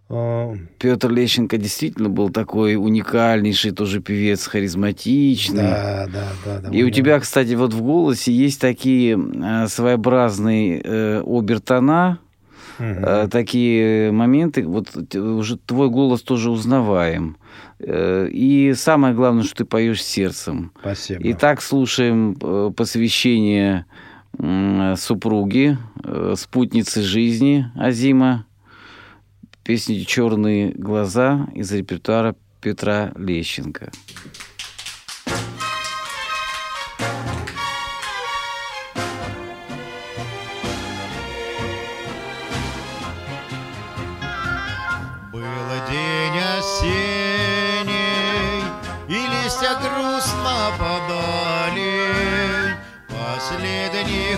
Э, 0.09 0.55
Петр 0.79 1.11
Лещенко 1.11 1.57
действительно 1.57 2.09
был 2.09 2.29
такой 2.29 2.75
уникальнейший 2.75 3.71
тоже 3.71 4.01
певец, 4.01 4.47
харизматичный. 4.47 5.63
Да, 5.63 6.07
да, 6.11 6.27
да. 6.45 6.59
да 6.61 6.69
И 6.75 6.83
у 6.83 6.89
тебя, 6.89 7.19
кстати, 7.19 7.53
вот 7.53 7.73
в 7.73 7.81
голосе 7.81 8.31
есть 8.31 8.59
такие 8.59 9.19
своеобразные 9.67 10.81
э, 10.83 11.21
обертона, 11.23 12.19
угу. 12.79 13.29
такие 13.29 14.11
моменты. 14.11 14.65
Вот 14.65 15.15
уже 15.15 15.57
твой 15.57 15.89
голос 15.89 16.21
тоже 16.21 16.49
узнаваем. 16.51 17.37
Э, 17.79 18.27
и 18.29 18.73
самое 18.73 19.13
главное, 19.13 19.43
что 19.43 19.57
ты 19.57 19.65
поешь 19.65 20.03
сердцем. 20.03 20.71
Спасибо. 20.79 21.21
Итак, 21.31 21.61
слушаем 21.61 22.37
э, 22.41 22.71
посвящение 22.75 23.85
супруги, 24.97 25.79
спутницы 26.35 27.01
жизни 27.01 27.71
Азима, 27.75 28.45
песни 29.63 30.01
«Черные 30.01 30.73
глаза» 30.73 31.47
из 31.55 31.71
репертуара 31.71 32.35
Петра 32.61 33.11
Лещенко. 33.15 33.91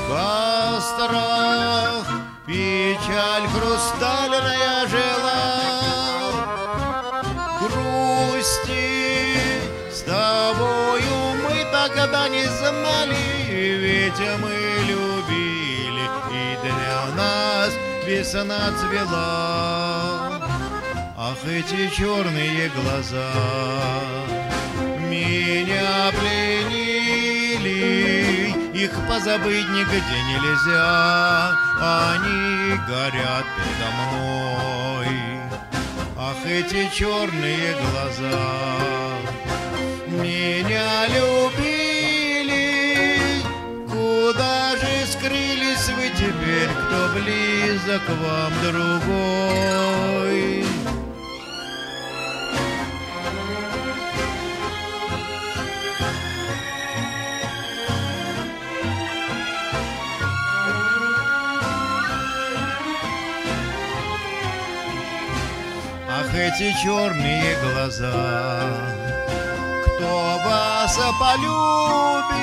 Кострах 0.10 2.06
Печаль 2.48 3.48
хрустальная 3.54 4.88
жила. 4.88 5.44
Грусти 7.60 9.38
с 9.92 10.02
тобою 10.02 11.18
мы 11.44 11.56
тогда 11.72 12.28
не 12.28 12.46
знали 12.46 13.24
Ведь 13.50 14.22
мы 14.42 14.56
любили 14.90 16.06
и 16.32 16.58
для 16.64 17.00
нас 17.16 17.72
весна 18.08 18.72
цвела. 18.80 20.42
Ах, 21.18 21.38
эти 21.46 21.90
черные 21.96 22.70
глаза 22.70 23.32
меня 25.08 26.12
пленили 26.20 27.30
их 28.84 28.92
позабыть 29.08 29.70
нигде 29.70 30.22
нельзя, 30.30 31.52
они 31.82 32.78
горят 32.88 33.46
передо 33.56 33.90
мной. 33.98 35.10
Ах, 36.18 36.46
эти 36.46 36.90
черные 36.96 37.76
глаза 37.82 38.40
меня 40.08 41.08
любили. 41.08 42.68
Куда 43.90 44.76
же 44.78 45.06
скрылись 45.12 45.90
вы 45.90 46.10
теперь, 46.18 46.70
кто 46.70 47.10
близок 47.16 48.04
вам 48.08 48.54
другой? 48.64 49.69
Эти 66.60 66.74
черные 66.84 67.56
глаза. 67.62 68.60
Кто 69.86 70.42
вас 70.46 71.00
полюбит, 71.18 72.38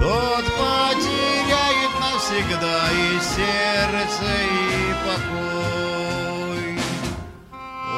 тот 0.00 0.44
потеряет 0.44 1.92
навсегда 2.00 2.78
и 2.90 3.20
сердце, 3.20 4.30
и 4.42 4.94
покой. 5.06 6.66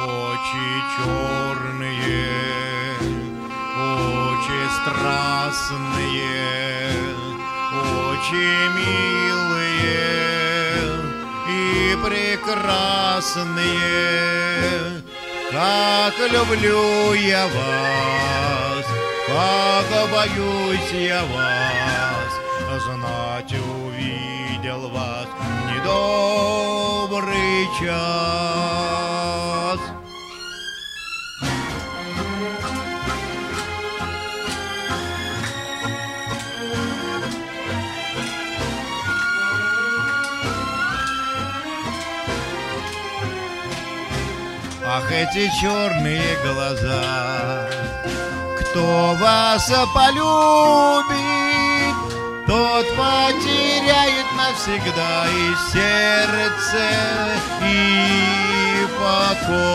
Очи 0.05 0.69
черные, 0.97 2.37
очи 3.75 4.61
страстные, 4.83 6.29
очи 7.73 8.35
и 8.35 9.30
прекрасные, 12.03 13.47
как 15.51 16.13
люблю 16.31 17.13
я 17.13 17.47
вас, 17.47 18.85
как 19.27 19.87
боюсь 20.11 20.91
я 20.91 21.23
вас, 21.23 22.31
знать 22.83 23.53
увидел 23.53 24.89
вас 24.89 25.27
недобрый 25.69 27.67
час. 27.79 29.10
Ах, 44.93 45.09
эти 45.09 45.49
черные 45.57 46.35
глаза, 46.43 47.69
кто 48.59 49.15
вас 49.21 49.71
полюбит, 49.95 51.15
тот 52.45 52.85
потеряет 52.97 54.25
навсегда 54.35 55.29
и 55.29 55.55
сердце, 55.71 56.83
и 57.63 58.85
покой. 58.99 59.71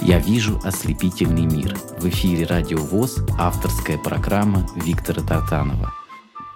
Я 0.00 0.18
вижу 0.18 0.58
ослепительный 0.64 1.44
мир. 1.44 1.76
В 1.98 2.08
эфире 2.08 2.46
Радио 2.46 2.78
ВОЗ, 2.78 3.18
авторская 3.38 3.98
программа 3.98 4.66
Виктора 4.76 5.22
Тартанова. 5.22 5.92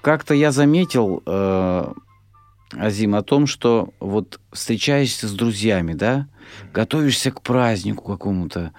Как-то 0.00 0.32
я 0.32 0.50
заметил, 0.50 1.22
э, 1.26 1.92
Азим, 2.78 3.14
о 3.14 3.22
том, 3.22 3.46
что 3.46 3.92
вот 4.00 4.40
встречаешься 4.52 5.28
с 5.28 5.32
друзьями, 5.32 5.92
да, 5.92 6.28
готовишься 6.72 7.30
к 7.30 7.42
празднику 7.42 8.04
какому-то, 8.04 8.72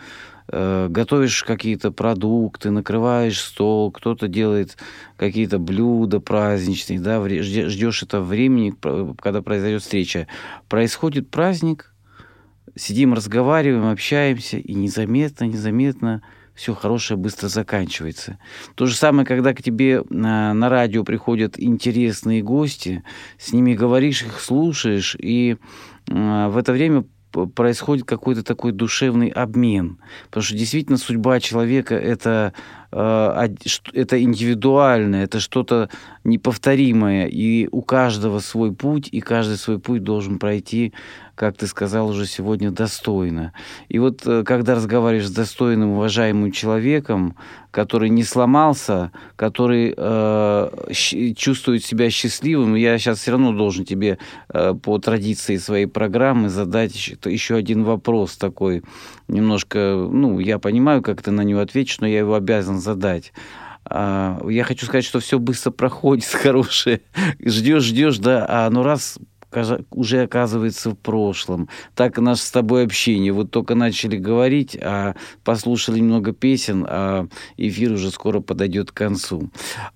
э, 0.48 0.88
готовишь 0.89 1.44
какие-то 1.44 1.91
продукты, 1.91 2.72
накрываешь 2.72 3.39
стол, 3.39 3.91
кто-то 3.91 4.28
делает 4.28 4.78
какие-то 5.18 5.60
блюда 5.60 6.20
праздничные, 6.20 7.00
да, 7.00 7.24
ждешь 7.28 8.04
этого 8.04 8.24
времени, 8.24 8.74
когда 9.22 9.41
произойдет 9.41 9.84
встреча. 9.84 10.28
Происходит 10.70 11.30
праздник, 11.30 11.94
сидим, 12.76 13.14
разговариваем, 13.14 13.89
общаемся, 13.89 14.58
и 14.58 14.74
незаметно, 14.74 15.46
незаметно 15.46 16.24
все 16.56 16.76
хорошее 16.76 17.18
быстро 17.18 17.47
заканчивается. 17.47 18.38
То 18.76 18.86
же 18.86 18.95
самое, 18.95 19.26
когда 19.26 19.54
к 19.54 19.62
тебе 19.62 20.04
на, 20.10 20.54
на 20.54 20.70
радио 20.70 21.04
приходят 21.04 21.60
интересные 21.60 22.41
гости, 22.41 23.04
с 23.38 23.54
ними 23.54 23.74
говоришь, 23.74 24.24
их 24.24 24.39
слушаешь, 24.39 25.16
и 25.20 25.58
э, 26.10 26.47
в 26.47 26.58
это 26.58 26.72
время 26.72 27.06
происходит 27.56 28.06
какой-то 28.06 28.43
такой 28.43 28.72
душевный 28.72 29.30
обмен. 29.30 29.97
Потому 30.26 30.43
что 30.43 30.56
действительно 30.56 30.97
судьба 30.97 31.39
человека 31.39 31.95
это, 31.95 32.54
это 32.94 34.22
индивидуально, 34.22 35.18
это 35.18 35.39
что-то 35.39 35.89
неповторимое. 36.24 37.28
И 37.28 37.68
у 37.72 37.82
каждого 37.82 38.39
свой 38.39 38.74
путь, 38.74 39.10
и 39.12 39.20
каждый 39.20 39.58
свой 39.58 39.80
путь 39.80 40.04
должен 40.04 40.39
пройти, 40.39 40.94
как 41.36 41.58
ты 41.58 41.66
сказал 41.68 42.10
уже 42.10 42.26
сегодня, 42.28 42.70
достойно. 42.70 43.54
И 43.89 43.98
вот 43.98 44.26
э, 44.26 44.44
когда 44.44 44.76
разговариваешь 44.76 45.28
с 45.28 45.32
достойным, 45.32 45.91
уважаемым 45.91 46.52
человеком, 46.52 47.36
который 47.72 48.10
не 48.10 48.24
сломался, 48.24 49.12
который 49.36 49.96
э, 49.98 50.70
чувствует 51.36 51.84
себя 51.84 52.12
счастливым, 52.12 52.76
я 52.76 53.00
сейчас 53.00 53.20
все 53.20 53.32
равно 53.32 53.52
должен 53.52 53.84
тебе 53.84 54.20
э, 54.54 54.76
по 54.76 55.00
традиции 55.00 55.58
своей 55.58 55.88
программы 55.88 56.50
задать 56.50 56.94
еще 57.26 57.56
один 57.56 57.84
вопрос 57.84 58.38
такой, 58.38 58.84
немножко, 59.34 60.07
ну, 60.09 60.39
я 60.39 60.59
понимаю, 60.59 61.01
как 61.01 61.21
ты 61.21 61.31
на 61.31 61.41
него 61.41 61.59
ответишь, 61.59 61.99
но 61.99 62.07
я 62.07 62.19
его 62.19 62.36
обязан 62.36 62.79
задать. 62.79 63.34
А, 63.86 64.39
Я 64.47 64.63
хочу 64.63 64.86
сказать, 64.86 65.05
что 65.05 65.19
все 65.19 65.39
быстро 65.39 65.71
проходит, 65.71 66.25
хорошее. 66.31 67.01
Ждешь, 67.43 67.84
ждешь, 67.84 68.17
да, 68.19 68.45
а 68.47 68.67
оно 68.67 68.84
раз 68.84 69.17
уже 69.91 70.23
оказывается 70.23 70.91
в 70.91 70.95
прошлом. 70.95 71.69
Так 71.95 72.17
и 72.17 72.21
наше 72.21 72.41
с 72.41 72.51
тобой 72.51 72.86
общение. 72.86 73.31
Вот 73.31 73.51
только 73.51 73.75
начали 73.75 74.17
говорить, 74.17 74.75
а 74.81 75.15
послушали 75.43 75.99
немного 75.99 76.34
песен, 76.34 76.86
а 76.89 77.27
эфир 77.57 77.93
уже 77.93 78.09
скоро 78.09 78.39
подойдет 78.39 78.91
к 78.91 78.95
концу. 78.95 79.51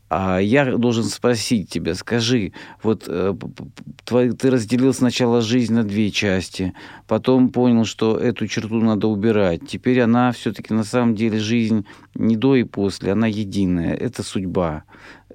А 0.10 0.40
я 0.40 0.78
должен 0.78 1.04
спросить 1.04 1.70
тебя, 1.70 1.94
скажи, 1.94 2.54
вот 2.82 3.06
э, 3.08 3.34
твой- 4.06 4.32
ты 4.32 4.50
разделил 4.50 4.94
сначала 4.94 5.42
жизнь 5.42 5.74
на 5.74 5.84
две 5.84 6.12
части, 6.12 6.74
потом 7.08 7.50
понял, 7.50 7.84
что 7.84 8.18
эту 8.18 8.48
черту 8.48 8.80
надо 8.80 9.08
убирать. 9.08 9.68
Теперь 9.68 10.00
она 10.00 10.32
все-таки 10.32 10.74
на 10.74 10.86
самом 10.86 11.14
деле 11.14 11.40
жизнь 11.40 11.86
не 12.16 12.38
до 12.38 12.56
и 12.56 12.64
после, 12.64 13.12
она 13.12 13.28
единая. 13.28 13.96
Это 13.96 14.24
судьба. 14.24 14.84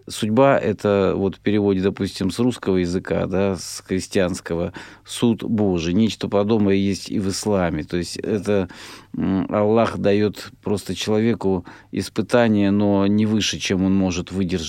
Судьба– 0.09 0.59
это 0.63 1.13
вот 1.17 1.37
в 1.37 1.41
переводе, 1.41 1.81
допустим, 1.81 2.33
с 2.33 2.39
русского 2.41 2.79
языка, 2.79 3.27
да, 3.27 3.57
с 3.57 3.85
христианского, 3.87 4.73
суд 5.05 5.45
Божий. 5.45 5.95
Нечто 5.95 6.29
подобное 6.29 6.75
есть 6.75 7.09
и 7.09 7.21
в 7.21 7.29
исламе. 7.29 7.85
То 7.85 7.99
есть 7.99 8.17
это 8.17 8.69
Аллах 9.17 9.99
дает 9.99 10.51
просто 10.63 10.97
человеку 10.97 11.65
испытание, 11.93 12.73
но 12.73 13.07
не 13.07 13.27
выше, 13.27 13.59
чем 13.61 13.85
он 13.85 13.95
может 13.95 14.33
выдержать. 14.33 14.62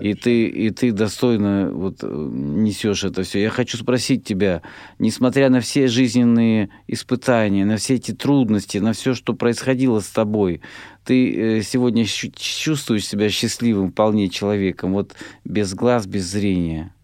И 0.00 0.14
ты, 0.14 0.46
и 0.46 0.70
ты 0.70 0.92
достойно 0.92 1.70
вот 1.72 1.98
э, 2.02 2.06
несешь 2.06 3.04
это 3.04 3.22
все. 3.22 3.42
Я 3.42 3.50
хочу 3.50 3.76
спросить 3.76 4.24
тебя, 4.24 4.62
несмотря 4.98 5.50
на 5.50 5.60
все 5.60 5.88
жизненные 5.88 6.70
испытания, 6.86 7.64
на 7.64 7.76
все 7.76 7.94
эти 7.94 8.12
трудности, 8.12 8.78
на 8.78 8.92
все, 8.92 9.14
что 9.14 9.34
происходило 9.34 10.00
с 10.00 10.08
тобой, 10.08 10.60
ты 11.04 11.58
э, 11.58 11.62
сегодня 11.62 12.04
чувствуешь 12.06 13.06
себя 13.06 13.28
счастливым 13.28 13.90
вполне 13.90 14.28
человеком, 14.28 14.92
вот 14.92 15.14
без 15.44 15.74
глаз, 15.74 16.06
без 16.06 16.24
зрения? 16.30 16.94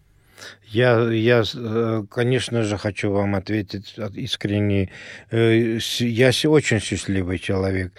Я, 0.71 1.09
я, 1.11 1.43
э, 1.55 2.03
конечно 2.11 2.61
же, 2.63 2.77
хочу 2.77 3.11
вам 3.11 3.33
ответить 3.35 3.95
от- 3.97 4.15
искренне. 4.15 4.89
Э, 5.31 5.79
Я 5.99 6.31
очень 6.45 6.79
счастливый 6.79 7.39
человек. 7.39 7.91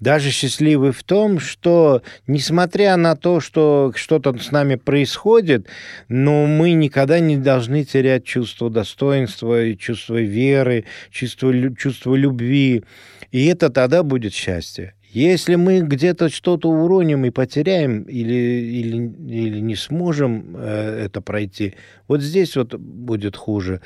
Даже 0.00 0.30
счастливый 0.30 0.90
в 0.90 1.04
том, 1.04 1.38
что, 1.38 2.02
несмотря 2.26 2.96
на 2.96 3.14
то, 3.14 3.38
что 3.40 3.92
что-то 3.94 4.36
с 4.38 4.50
нами 4.50 4.74
происходит, 4.74 5.68
но 6.08 6.46
мы 6.46 6.72
никогда 6.72 7.20
не 7.20 7.36
должны 7.36 7.84
терять 7.84 8.24
чувство 8.24 8.70
достоинства, 8.70 9.76
чувство 9.76 10.20
веры, 10.20 10.84
чувство, 11.10 11.52
чувство 11.76 12.16
любви. 12.16 12.82
И 13.30 13.46
это 13.46 13.70
тогда 13.70 14.02
будет 14.02 14.34
счастье. 14.34 14.94
Если 15.16 15.54
мы 15.54 15.80
где-то 15.80 16.28
что-то 16.28 16.68
уроним 16.68 17.24
и 17.24 17.30
потеряем, 17.30 18.02
или, 18.02 18.34
или, 18.34 18.96
или 19.30 19.60
не 19.60 19.74
сможем 19.74 20.54
э, 20.58 21.06
это 21.06 21.22
пройти, 21.22 21.72
вот 22.06 22.20
здесь 22.20 22.54
вот 22.54 22.74
будет 22.74 23.34
хуже. 23.34 23.80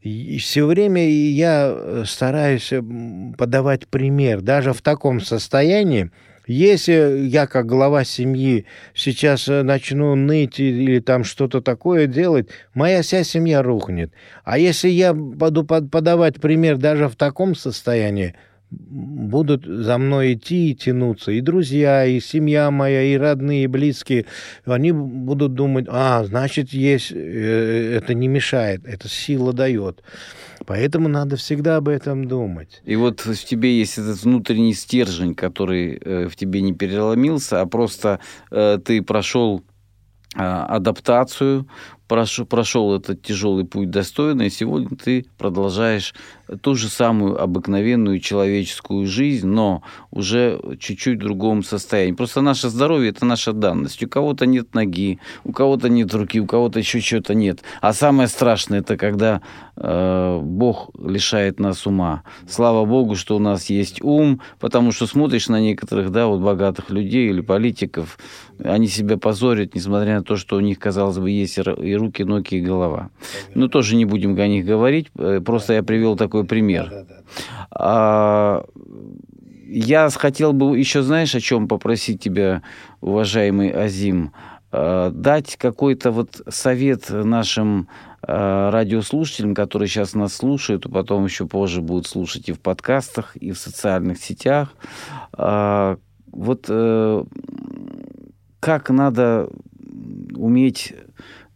И 0.00 0.38
все 0.38 0.64
время 0.64 1.06
я 1.06 1.70
э, 1.70 2.04
стараюсь 2.06 2.72
м, 2.72 3.34
подавать 3.36 3.86
пример, 3.86 4.40
даже 4.40 4.72
в 4.72 4.80
таком 4.80 5.20
состоянии, 5.20 6.10
если 6.46 7.26
я 7.28 7.46
как 7.46 7.66
глава 7.66 8.04
семьи 8.04 8.64
сейчас 8.94 9.48
э, 9.48 9.62
начну 9.62 10.14
ныть 10.14 10.58
или 10.58 11.00
там 11.00 11.24
что-то 11.24 11.60
такое 11.60 12.06
делать, 12.06 12.48
моя 12.72 13.02
вся 13.02 13.24
семья 13.24 13.62
рухнет. 13.62 14.10
А 14.42 14.56
если 14.56 14.88
я 14.88 15.12
буду 15.12 15.64
под- 15.64 15.90
подавать 15.90 16.40
пример 16.40 16.78
даже 16.78 17.10
в 17.10 17.16
таком 17.16 17.54
состоянии, 17.54 18.34
будут 18.72 19.64
за 19.64 19.98
мной 19.98 20.34
идти 20.34 20.70
и 20.70 20.74
тянуться 20.74 21.32
и 21.32 21.40
друзья, 21.40 22.04
и 22.04 22.20
семья 22.20 22.70
моя, 22.70 23.02
и 23.02 23.16
родные, 23.16 23.64
и 23.64 23.66
близкие. 23.66 24.26
Они 24.64 24.92
будут 24.92 25.54
думать, 25.54 25.86
а, 25.88 26.24
значит, 26.24 26.72
есть, 26.72 27.12
э, 27.12 27.96
это 27.96 28.14
не 28.14 28.28
мешает, 28.28 28.82
это 28.84 29.08
сила 29.08 29.52
дает. 29.52 30.02
Поэтому 30.66 31.08
надо 31.08 31.36
всегда 31.36 31.76
об 31.76 31.88
этом 31.88 32.26
думать. 32.28 32.82
И 32.84 32.96
вот 32.96 33.20
в 33.20 33.44
тебе 33.44 33.78
есть 33.78 33.98
этот 33.98 34.22
внутренний 34.22 34.74
стержень, 34.74 35.34
который 35.34 35.96
э, 35.96 36.28
в 36.28 36.36
тебе 36.36 36.62
не 36.62 36.72
переломился, 36.72 37.60
а 37.60 37.66
просто 37.66 38.20
э, 38.50 38.78
ты 38.84 39.02
прошел 39.02 39.62
адаптацию, 40.34 41.66
прошел, 42.08 42.44
прошел 42.46 42.94
этот 42.94 43.22
тяжелый 43.22 43.64
путь 43.64 43.90
достойно, 43.90 44.42
и 44.42 44.50
сегодня 44.50 44.96
ты 44.96 45.26
продолжаешь 45.38 46.14
ту 46.60 46.74
же 46.74 46.88
самую 46.88 47.42
обыкновенную 47.42 48.20
человеческую 48.20 49.06
жизнь, 49.06 49.46
но 49.46 49.82
уже 50.10 50.60
чуть-чуть 50.78 51.18
в 51.18 51.22
другом 51.22 51.62
состоянии. 51.62 52.12
Просто 52.12 52.40
наше 52.40 52.68
здоровье– 52.68 53.10
это 53.10 53.24
наша 53.24 53.52
данность. 53.52 54.02
У 54.02 54.08
кого-то 54.08 54.46
нет 54.46 54.74
ноги, 54.74 55.18
у 55.44 55.52
кого-то 55.52 55.88
нет 55.88 56.12
руки, 56.14 56.40
у 56.40 56.46
кого-то 56.46 56.78
еще 56.78 57.00
чего-то 57.00 57.34
нет. 57.34 57.60
А 57.80 57.92
самое 57.92 58.28
страшное– 58.28 58.80
это 58.80 58.96
когда 58.96 59.40
э, 59.76 60.40
Бог 60.42 60.90
лишает 60.98 61.58
нас 61.60 61.86
ума. 61.86 62.24
Слава 62.48 62.84
Богу, 62.84 63.16
что 63.16 63.36
у 63.36 63.38
нас 63.38 63.70
есть 63.70 64.02
ум, 64.02 64.40
потому 64.60 64.92
что 64.92 65.06
смотришь 65.06 65.48
на 65.48 65.60
некоторых, 65.60 66.10
да, 66.10 66.26
вот 66.26 66.40
богатых 66.40 66.90
людей 66.90 67.30
или 67.30 67.40
политиков, 67.40 68.18
они 68.62 68.88
себя 68.88 69.16
позорят, 69.16 69.74
несмотря 69.74 70.18
на 70.18 70.22
то, 70.22 70.36
что 70.36 70.56
у 70.56 70.60
них, 70.60 70.78
казалось 70.78 71.18
бы, 71.18 71.30
есть 71.30 71.58
и 71.58 71.91
руки, 71.96 72.22
ноги, 72.22 72.56
и 72.56 72.60
голова. 72.60 73.10
Но 73.54 73.68
тоже 73.68 73.96
не 73.96 74.04
будем 74.04 74.38
о 74.38 74.46
них 74.46 74.64
говорить, 74.64 75.08
э, 75.18 75.40
просто 75.44 75.74
я 75.74 75.82
привел 75.82 76.16
такой 76.16 76.44
пример. 76.44 77.06
А, 77.70 78.64
я 79.66 80.10
хотел 80.10 80.52
бы 80.52 80.78
еще, 80.78 81.02
знаешь, 81.02 81.34
о 81.34 81.40
чем 81.40 81.68
попросить 81.68 82.20
тебя, 82.20 82.62
уважаемый 83.00 83.70
Азим, 83.70 84.32
а, 84.70 85.10
дать 85.10 85.56
какой-то 85.56 86.10
вот 86.10 86.42
совет 86.48 87.10
нашим 87.10 87.88
а, 88.22 88.70
радиослушателям, 88.70 89.54
которые 89.54 89.88
сейчас 89.88 90.14
нас 90.14 90.34
слушают, 90.34 90.86
а 90.86 90.88
потом 90.88 91.24
еще 91.24 91.46
позже 91.46 91.80
будут 91.80 92.06
слушать 92.06 92.48
и 92.48 92.52
в 92.52 92.60
подкастах, 92.60 93.36
и 93.36 93.52
в 93.52 93.58
социальных 93.58 94.18
сетях. 94.18 94.74
Вот 96.32 96.64
э, 96.68 97.24
как 98.58 98.90
надо 98.90 99.50
уметь 100.34 100.94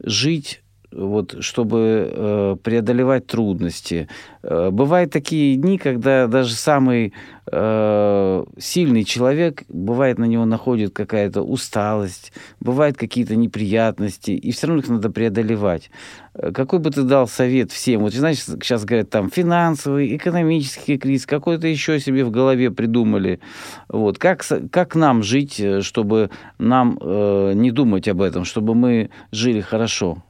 жить 0.00 0.62
вот, 0.96 1.36
чтобы 1.40 2.10
э, 2.10 2.56
преодолевать 2.62 3.26
трудности. 3.26 4.08
Э, 4.42 4.70
бывают 4.70 5.12
такие 5.12 5.56
дни, 5.56 5.76
когда 5.78 6.26
даже 6.26 6.54
самый 6.54 7.12
э, 7.50 8.44
сильный 8.58 9.04
человек, 9.04 9.64
бывает 9.68 10.18
на 10.18 10.24
него 10.24 10.46
находит 10.46 10.94
какая-то 10.94 11.42
усталость, 11.42 12.32
бывают 12.60 12.96
какие-то 12.96 13.36
неприятности, 13.36 14.30
и 14.30 14.50
все 14.52 14.68
равно 14.68 14.82
их 14.82 14.88
надо 14.88 15.10
преодолевать. 15.10 15.90
Э, 16.34 16.50
какой 16.52 16.78
бы 16.78 16.90
ты 16.90 17.02
дал 17.02 17.28
совет 17.28 17.72
всем? 17.72 18.00
Вот, 18.00 18.14
знаешь, 18.14 18.38
сейчас 18.38 18.84
говорят, 18.84 19.10
там, 19.10 19.30
финансовый, 19.30 20.16
экономический 20.16 20.96
кризис, 20.96 21.26
какой-то 21.26 21.66
еще 21.66 22.00
себе 22.00 22.24
в 22.24 22.30
голове 22.30 22.70
придумали. 22.70 23.40
Вот. 23.88 24.18
Как, 24.18 24.44
как 24.70 24.94
нам 24.94 25.22
жить, 25.22 25.60
э, 25.60 25.82
чтобы 25.82 26.30
нам 26.58 26.98
э, 27.00 27.52
не 27.54 27.70
думать 27.70 28.08
об 28.08 28.22
этом, 28.22 28.44
чтобы 28.44 28.74
мы 28.74 29.10
жили 29.30 29.60
хорошо? 29.60 30.22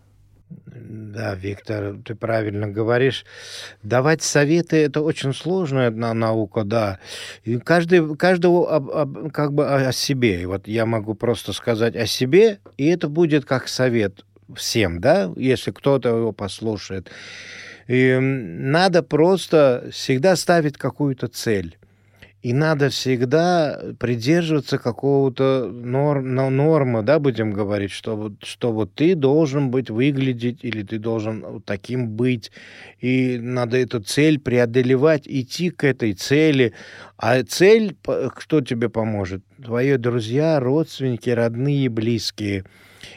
Да, 1.17 1.35
Виктор, 1.35 1.97
ты 2.05 2.15
правильно 2.15 2.69
говоришь. 2.69 3.25
Давать 3.83 4.23
советы 4.23 4.77
это 4.77 5.01
очень 5.01 5.33
сложная 5.33 5.91
наука, 5.91 6.63
да. 6.63 6.99
И 7.43 7.57
каждый, 7.57 8.17
каждого 8.17 8.71
об, 8.71 8.91
об, 8.91 9.33
как 9.33 9.55
бы 9.55 9.67
о 9.67 9.93
себе. 9.93 10.43
И 10.43 10.45
вот 10.45 10.69
я 10.69 10.85
могу 10.85 11.15
просто 11.15 11.55
сказать 11.55 11.97
о 11.97 12.05
себе, 12.05 12.59
и 12.77 12.87
это 12.89 13.09
будет 13.09 13.47
как 13.47 13.69
совет 13.69 14.27
всем, 14.55 15.01
да, 15.01 15.33
если 15.37 15.71
кто-то 15.71 16.11
его 16.11 16.33
послушает. 16.33 17.11
И 17.89 18.19
надо 18.21 19.03
просто 19.03 19.89
всегда 19.93 20.37
ставить 20.37 20.77
какую-то 20.77 21.29
цель. 21.29 21.79
И 22.47 22.53
надо 22.53 22.91
всегда 22.91 23.77
придерживаться 23.99 24.79
какого-то 24.79 25.67
норм, 25.67 26.33
нормы, 26.33 27.03
да, 27.03 27.19
будем 27.19 27.51
говорить, 27.51 27.91
что, 27.91 28.33
что 28.41 28.73
вот 28.73 28.95
ты 28.95 29.17
должен 29.17 29.73
быть 29.73 29.91
выглядеть 29.91 30.61
или 30.63 30.85
ты 30.85 31.01
должен 31.01 31.61
таким 31.63 32.11
быть. 32.11 32.53
И 33.01 33.37
надо 33.41 33.79
эту 33.79 34.01
цель 34.01 34.39
преодолевать, 34.39 35.23
идти 35.27 35.71
к 35.71 35.83
этой 35.83 36.13
цели. 36.13 36.73
А 37.17 37.43
цель, 37.43 37.97
кто 38.37 38.61
тебе 38.61 38.91
поможет? 38.91 39.43
Твои 39.61 39.97
друзья, 39.97 40.61
родственники, 40.61 41.31
родные, 41.31 41.89
близкие. 41.89 42.65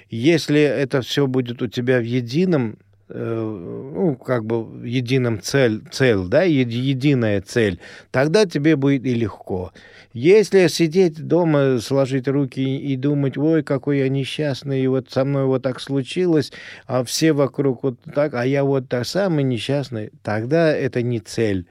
Если 0.10 0.60
это 0.60 1.02
все 1.02 1.28
будет 1.28 1.62
у 1.62 1.68
тебя 1.68 2.00
в 2.00 2.04
едином 2.04 2.80
ну, 3.10 4.16
как 4.16 4.46
бы 4.46 4.88
единым 4.88 5.42
цель, 5.42 5.82
цель, 5.92 6.28
да, 6.28 6.44
единая 6.44 7.42
цель, 7.42 7.80
тогда 8.12 8.46
тебе 8.46 8.76
будет 8.76 9.06
и 9.06 9.14
легко. 9.14 9.72
Если 10.14 10.68
сидеть 10.68 11.28
дома, 11.28 11.80
сложить 11.80 12.28
руки 12.28 12.62
и 12.62 12.96
думать, 12.96 13.38
ой, 13.38 13.64
какой 13.64 14.00
я 14.00 14.10
несчастный, 14.10 14.82
и 14.82 14.88
вот 14.88 15.10
со 15.10 15.26
мной 15.26 15.46
вот 15.46 15.64
так 15.64 15.80
случилось, 15.80 16.52
а 16.86 17.04
все 17.04 17.34
вокруг 17.34 17.84
вот 17.84 18.00
так, 18.14 18.34
а 18.34 18.46
я 18.46 18.64
вот 18.64 18.90
так 18.90 19.06
самый 19.06 19.44
несчастный, 19.44 20.12
тогда 20.24 20.72
это 20.76 21.02
не 21.02 21.20
цель. 21.20 21.66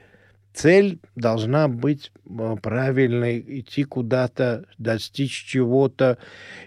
Цель 0.53 0.99
должна 1.15 1.67
быть 1.67 2.11
э, 2.25 2.55
правильной, 2.61 3.39
идти 3.59 3.83
куда-то, 3.83 4.65
достичь 4.77 5.45
чего-то, 5.45 6.17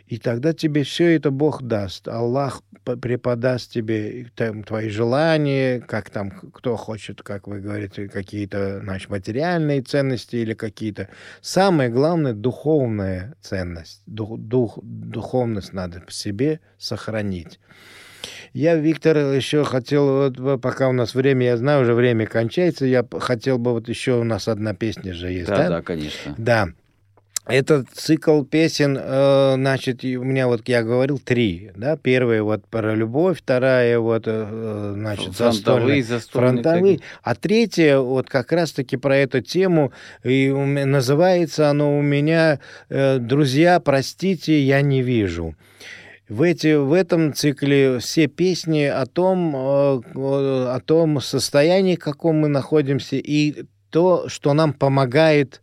и 0.07 0.19
тогда 0.19 0.53
тебе 0.53 0.85
все 0.85 1.17
это 1.17 1.31
Бог 1.31 1.63
даст. 1.63 2.09
Аллах 2.09 2.63
преподаст 2.85 3.73
тебе 3.73 4.31
там, 4.35 4.65
твои 4.65 4.89
желания, 4.89 5.81
как 5.81 6.11
там, 6.11 6.31
кто 6.31 6.77
хочет, 6.77 7.23
как 7.23 7.47
вы 7.47 7.61
говорите, 7.61 8.09
какие-то 8.09 8.81
значит, 8.81 9.11
материальные 9.11 9.83
ценности 9.83 10.37
или 10.37 10.55
какие-то. 10.55 11.09
Самое 11.41 11.91
главное— 11.91 12.33
духовная 12.35 13.35
ценность. 13.41 14.03
Дух, 14.07 14.39
дух, 14.39 14.79
духовность 14.83 15.73
надо 15.73 16.03
в 16.07 16.13
себе 16.13 16.61
сохранить. 16.79 17.61
Я, 18.53 18.77
Виктор, 18.77 19.17
еще 19.17 19.65
хотел, 19.65 20.31
вот, 20.31 20.61
пока 20.61 20.89
у 20.89 20.93
нас 20.93 21.15
время, 21.15 21.47
я 21.47 21.57
знаю, 21.57 21.83
уже 21.83 21.95
время 21.95 22.27
кончается, 22.27 22.85
я 22.85 23.05
хотел 23.19 23.59
бы, 23.59 23.73
вот 23.73 23.89
еще 23.89 24.21
у 24.21 24.25
нас 24.25 24.47
одна 24.47 24.75
песня 24.75 25.15
же 25.15 25.31
есть, 25.31 25.49
да? 25.49 25.57
Да, 25.57 25.69
да, 25.69 25.83
конечно. 25.83 26.35
Да. 26.37 26.69
Этот 27.45 27.89
цикл 27.93 28.45
песен, 28.45 28.97
э, 29.01 29.55
значит, 29.55 30.05
у 30.05 30.23
меня 30.23 30.47
вот 30.47 30.69
я 30.69 30.85
говорил 30.85 31.19
три, 31.19 31.73
да, 31.75 31.97
первая 31.97 32.41
вот 32.43 32.65
про 32.69 32.95
любовь, 32.95 33.39
вторая 33.39 33.99
вот, 33.99 34.25
э, 34.27 34.93
значит, 34.95 35.35
фронтовые, 35.35 36.05
застольные, 36.05 36.63
фронтовые, 36.63 37.01
а 37.25 37.35
третья 37.35 37.99
вот 37.99 38.31
как 38.31 38.53
раз-таки 38.53 38.97
про 38.97 39.17
эту 39.17 39.41
тему 39.41 39.93
и 40.23 40.51
называется 40.53 41.69
оно 41.69 41.99
у 41.99 42.03
меня 42.03 42.61
э, 42.89 43.19
"Друзья, 43.19 43.81
простите, 43.81 44.61
я 44.61 44.81
не 44.83 45.03
вижу". 45.03 45.57
В, 46.33 46.43
эти, 46.43 46.75
в 46.75 46.93
этом 46.93 47.35
цикле 47.35 47.99
все 47.99 48.27
песни 48.27 48.85
о 48.85 49.07
том, 49.07 49.55
о 49.55 50.81
том 50.85 51.21
состоянии, 51.21 51.97
в 51.97 52.01
каком 52.01 52.37
мы 52.41 52.49
находимся, 52.49 53.17
и 53.17 53.65
то, 53.91 54.29
что 54.29 54.55
нам 54.55 54.73
помогает 54.73 55.63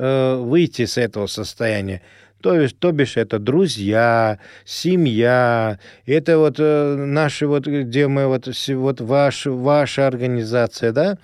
Э, 0.00 0.36
выйти 0.36 0.84
с 0.84 0.96
этого 0.96 1.26
состояния. 1.26 2.02
То 2.40 2.54
есть, 2.54 2.78
то 2.78 2.92
бишь, 2.92 3.16
это 3.16 3.40
друзья, 3.40 4.38
семья, 4.64 5.80
это 6.06 6.38
вот 6.38 6.56
э, 6.58 6.94
наши 6.96 7.48
вот, 7.48 7.66
где 7.66 8.06
мы 8.06 8.28
вот, 8.28 8.48
вот 8.68 9.00
ваш, 9.00 9.46
ваша 9.46 10.06
организация, 10.06 10.92
да, 10.92 11.18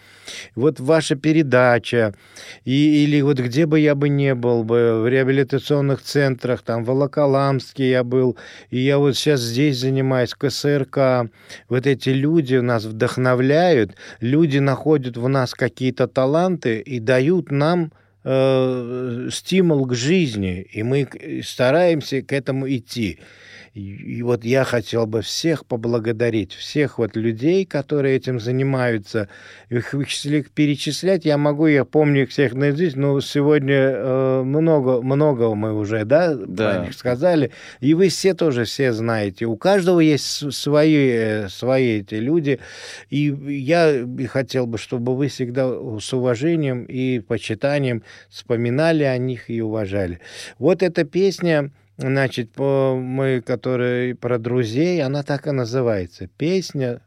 вот 0.57 0.81
ваша 0.81 1.15
передача, 1.15 2.15
и, 2.65 3.05
или 3.05 3.21
вот 3.21 3.39
где 3.39 3.67
бы 3.67 3.79
я 3.79 3.95
бы 3.95 4.09
не 4.09 4.35
был 4.35 4.65
бы, 4.65 5.03
в 5.03 5.09
реабилитационных 5.09 6.03
центрах, 6.03 6.63
там, 6.63 6.83
в 6.83 6.89
Волоколамске 6.89 7.91
я 7.91 8.03
был, 8.03 8.37
и 8.71 8.81
я 8.81 8.99
вот 8.99 9.17
сейчас 9.17 9.41
здесь 9.41 9.79
занимаюсь, 9.79 10.33
в 10.33 10.39
КСРК, 10.39 11.31
вот 11.69 11.87
эти 11.87 12.09
люди 12.09 12.57
нас 12.57 12.85
вдохновляют, 12.85 13.95
люди 14.19 14.59
находят 14.59 15.17
в 15.17 15.29
нас 15.29 15.55
какие-то 15.55 16.09
таланты 16.09 16.81
и 16.81 16.99
дают 16.99 17.53
нам 17.53 17.93
э, 18.25 19.29
стимул 19.31 19.87
к 19.87 19.95
жизни, 19.95 20.63
и 20.63 20.83
мы 20.83 21.09
стараемся 21.45 22.23
к 22.23 22.33
этому 22.33 22.69
идти. 22.69 23.21
И, 23.75 24.23
вот 24.23 24.45
я 24.45 24.63
хотел 24.63 25.05
бы 25.07 25.21
всех 25.21 25.67
поблагодарить, 25.67 26.53
всех 26.53 26.99
вот 26.99 27.17
людей, 27.17 27.67
которые 27.67 28.17
этим 28.17 28.39
занимаются. 28.39 29.29
Их 29.69 29.93
перечислять 30.53 31.25
я 31.25 31.37
могу, 31.37 31.67
я 31.67 31.85
помню 31.85 32.23
их 32.23 32.31
всех 32.31 32.55
наизусть, 32.55 32.95
но 32.95 33.21
сегодня 33.21 33.75
э, 33.75 34.43
много, 34.45 35.03
много 35.03 35.57
мы 35.57 35.75
уже, 35.75 36.05
да, 36.05 36.35
да. 36.35 36.89
сказали. 36.93 37.51
И 37.81 37.95
вы 37.95 38.11
все 38.11 38.35
тоже 38.35 38.65
все 38.65 38.93
знаете. 38.93 39.47
У 39.47 39.57
каждого 39.57 39.99
есть 39.99 40.53
свои, 40.55 41.09
э, 41.09 41.49
свои 41.49 41.99
эти 41.99 42.15
люди. 42.15 42.61
И 43.11 43.35
я 43.49 44.07
хотел 44.29 44.69
бы, 44.69 44.79
чтобы 44.79 45.17
вы 45.17 45.27
всегда 45.27 45.69
с 45.99 46.13
уважением 46.13 46.85
и 46.85 47.19
почитанием 47.19 48.05
вспоминали 48.29 49.03
о 49.03 49.19
них 49.19 49.51
и 49.51 49.61
уважали. 49.61 50.21
Вот 50.61 50.85
эта 50.85 51.03
песня 51.03 51.73
Значит, 51.97 52.53
по, 52.53 52.97
мы, 52.97 53.41
которые 53.41 54.15
про 54.15 54.39
друзей, 54.39 55.03
она 55.03 55.23
так 55.23 55.47
и 55.47 55.53
называется. 55.53 56.27
Песня 56.27 57.01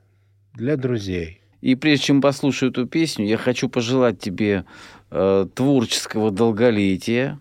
для 0.54 0.78
друзей. 0.78 1.42
И 1.62 1.76
прежде 1.76 2.06
чем 2.06 2.22
послушаю 2.22 2.72
эту 2.72 2.88
песню, 2.88 3.26
я 3.26 3.38
хочу 3.38 3.68
пожелать 3.68 4.20
тебе 4.20 4.64
э, 5.12 5.48
творческого 5.54 6.32
долголетия, 6.32 7.40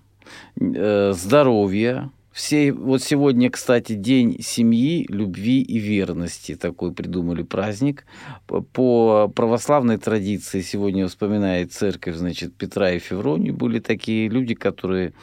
э, 0.59 1.13
здоровья, 1.15 2.11
все, 2.37 2.71
вот 2.71 3.03
сегодня, 3.03 3.51
кстати, 3.51 3.95
день 3.95 4.43
семьи, 4.43 5.07
любви 5.09 5.63
и 5.63 5.79
верности. 5.79 6.55
Такой 6.55 6.93
придумали 6.93 7.43
праздник. 7.43 8.05
По 8.47 9.29
православной 9.35 9.97
традиции 9.97 10.61
сегодня 10.61 11.09
вспоминает 11.09 11.73
церковь, 11.73 12.15
значит, 12.15 12.55
Петра 12.55 12.91
и 12.91 12.99
Февронию. 12.99 13.55
Были 13.55 13.79
такие 13.79 14.29
люди, 14.29 14.55
которые 14.55 15.15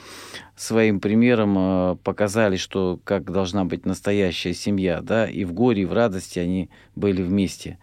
своим 0.56 1.00
примером 1.00 1.56
э, 1.58 1.96
показали, 2.04 2.58
что 2.58 3.00
как 3.04 3.32
должна 3.32 3.64
быть 3.64 3.86
настоящая 3.86 4.56
семья, 4.56 5.02
да, 5.02 5.30
и 5.30 5.46
в 5.46 5.54
горе, 5.54 5.84
и 5.84 5.86
в 5.86 5.94
радости 5.94 6.40
они 6.40 6.72
были 6.96 7.22
вместе. 7.22 7.78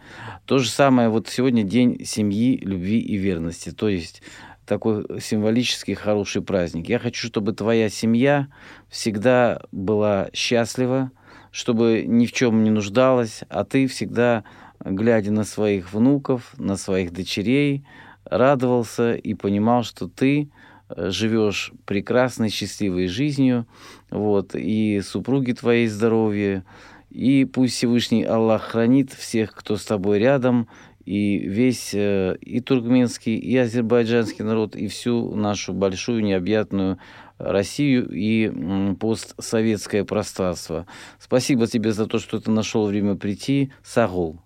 То 0.45 0.59
же 0.59 0.69
самое 0.69 1.09
вот 1.09 1.29
сегодня 1.29 1.63
день 1.63 2.05
семьи, 2.05 2.59
любви 2.59 2.99
и 2.99 3.17
верности. 3.17 3.71
То 3.71 3.89
есть 3.89 4.23
такой 4.71 5.05
символический 5.21 5.95
хороший 5.95 6.43
праздник. 6.43 6.89
Я 6.89 7.01
хочу, 7.01 7.27
чтобы 7.27 7.53
твоя 7.53 7.89
семья 7.89 8.47
всегда 8.89 9.63
была 9.73 10.31
счастлива, 10.33 11.11
чтобы 11.51 12.05
ни 12.07 12.25
в 12.25 12.33
чем 12.33 12.63
не 12.63 12.71
нуждалась, 12.71 13.43
а 13.49 13.65
ты 13.65 13.89
всегда, 13.89 14.45
глядя 14.79 15.33
на 15.33 15.43
своих 15.43 15.93
внуков, 15.93 16.55
на 16.57 16.77
своих 16.77 17.13
дочерей, 17.13 17.85
радовался 18.25 19.15
и 19.15 19.35
понимал, 19.35 19.83
что 19.83 20.07
ты 20.07 20.53
э, 20.89 21.11
живешь 21.11 21.73
прекрасной, 21.85 22.49
счастливой 22.49 23.09
жизнью, 23.09 23.67
вот, 24.09 24.55
и 24.55 25.01
супруги 25.01 25.51
твоей 25.51 25.89
здоровье, 25.89 26.65
и 27.11 27.45
пусть 27.45 27.75
Всевышний 27.75 28.23
Аллах 28.23 28.63
хранит 28.63 29.13
всех, 29.13 29.53
кто 29.53 29.77
с 29.77 29.85
тобой 29.85 30.21
рядом, 30.21 30.69
и 31.05 31.39
весь 31.39 31.95
э, 31.95 32.37
и 32.41 32.61
туркменский, 32.61 33.37
и 33.37 33.57
азербайджанский 33.57 34.45
народ, 34.45 34.77
и 34.77 34.89
всю 34.89 35.35
нашу 35.35 35.73
большую 35.73 36.23
необъятную 36.23 36.99
Россию 37.39 38.09
и 38.11 38.95
постсоветское 38.97 40.05
пространство. 40.05 40.87
Спасибо 41.19 41.67
тебе 41.67 41.93
за 41.93 42.07
то, 42.07 42.19
что 42.19 42.41
ты 42.41 42.51
нашел 42.51 42.87
время 42.87 43.17
прийти. 43.17 43.73
Сагул. 43.83 44.41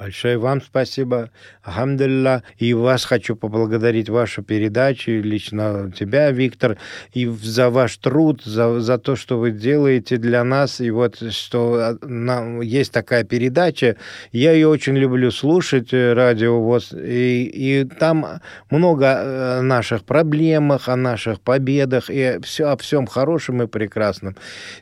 Большое 0.00 0.38
вам 0.38 0.62
спасибо. 0.62 1.28
Алхамдулилля. 1.62 2.42
И 2.56 2.72
вас 2.72 3.04
хочу 3.04 3.36
поблагодарить 3.36 4.08
вашу 4.08 4.42
передачу, 4.42 5.10
лично 5.10 5.92
тебя, 5.94 6.30
Виктор, 6.30 6.78
и 7.12 7.26
за 7.26 7.68
ваш 7.68 7.98
труд, 7.98 8.40
за, 8.42 8.80
за 8.80 8.96
то, 8.96 9.14
что 9.14 9.38
вы 9.38 9.50
делаете 9.50 10.16
для 10.16 10.42
нас. 10.42 10.80
И 10.80 10.90
вот 10.90 11.18
что 11.32 11.74
а, 11.74 11.98
нам, 12.00 12.62
есть 12.62 12.92
такая 12.92 13.24
передача. 13.24 13.96
Я 14.32 14.52
ее 14.52 14.68
очень 14.68 14.96
люблю 14.96 15.30
слушать, 15.30 15.92
э, 15.92 16.14
радио 16.14 16.62
ВОЗ. 16.62 16.94
И, 16.94 17.44
и 17.52 17.84
там 17.84 18.40
много 18.70 19.04
э, 19.04 19.60
наших 19.60 20.04
проблемах, 20.04 20.88
о 20.88 20.96
наших 20.96 21.42
победах, 21.42 22.08
и 22.08 22.38
все, 22.42 22.68
о 22.68 22.78
всем 22.78 23.06
хорошем 23.06 23.62
и 23.64 23.66
прекрасном. 23.66 24.34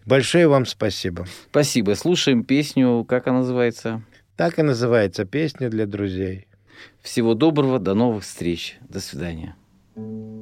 Большое 0.06 0.46
вам 0.46 0.64
спасибо. 0.64 1.26
Спасибо. 1.50 1.94
Слушаем 1.94 2.44
песню, 2.44 3.04
как 3.08 3.26
она 3.26 3.38
называется? 3.38 4.00
Так 4.38 4.60
и 4.60 4.62
называется 4.62 5.24
песня 5.24 5.68
для 5.68 5.84
друзей. 5.84 6.46
Всего 7.02 7.34
доброго, 7.34 7.80
до 7.80 7.94
новых 7.94 8.22
встреч. 8.22 8.78
До 8.88 9.00
свидания. 9.00 9.56
никогда 9.96 10.37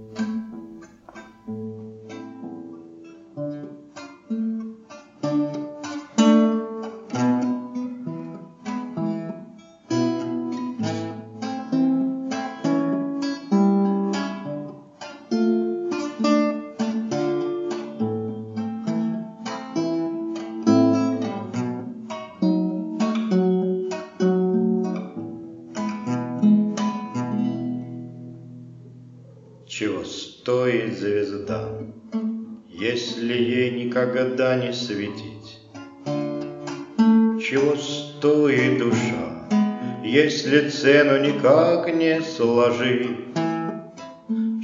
цену 40.80 41.18
никак 41.18 41.92
не 41.94 42.20
сложить? 42.20 43.16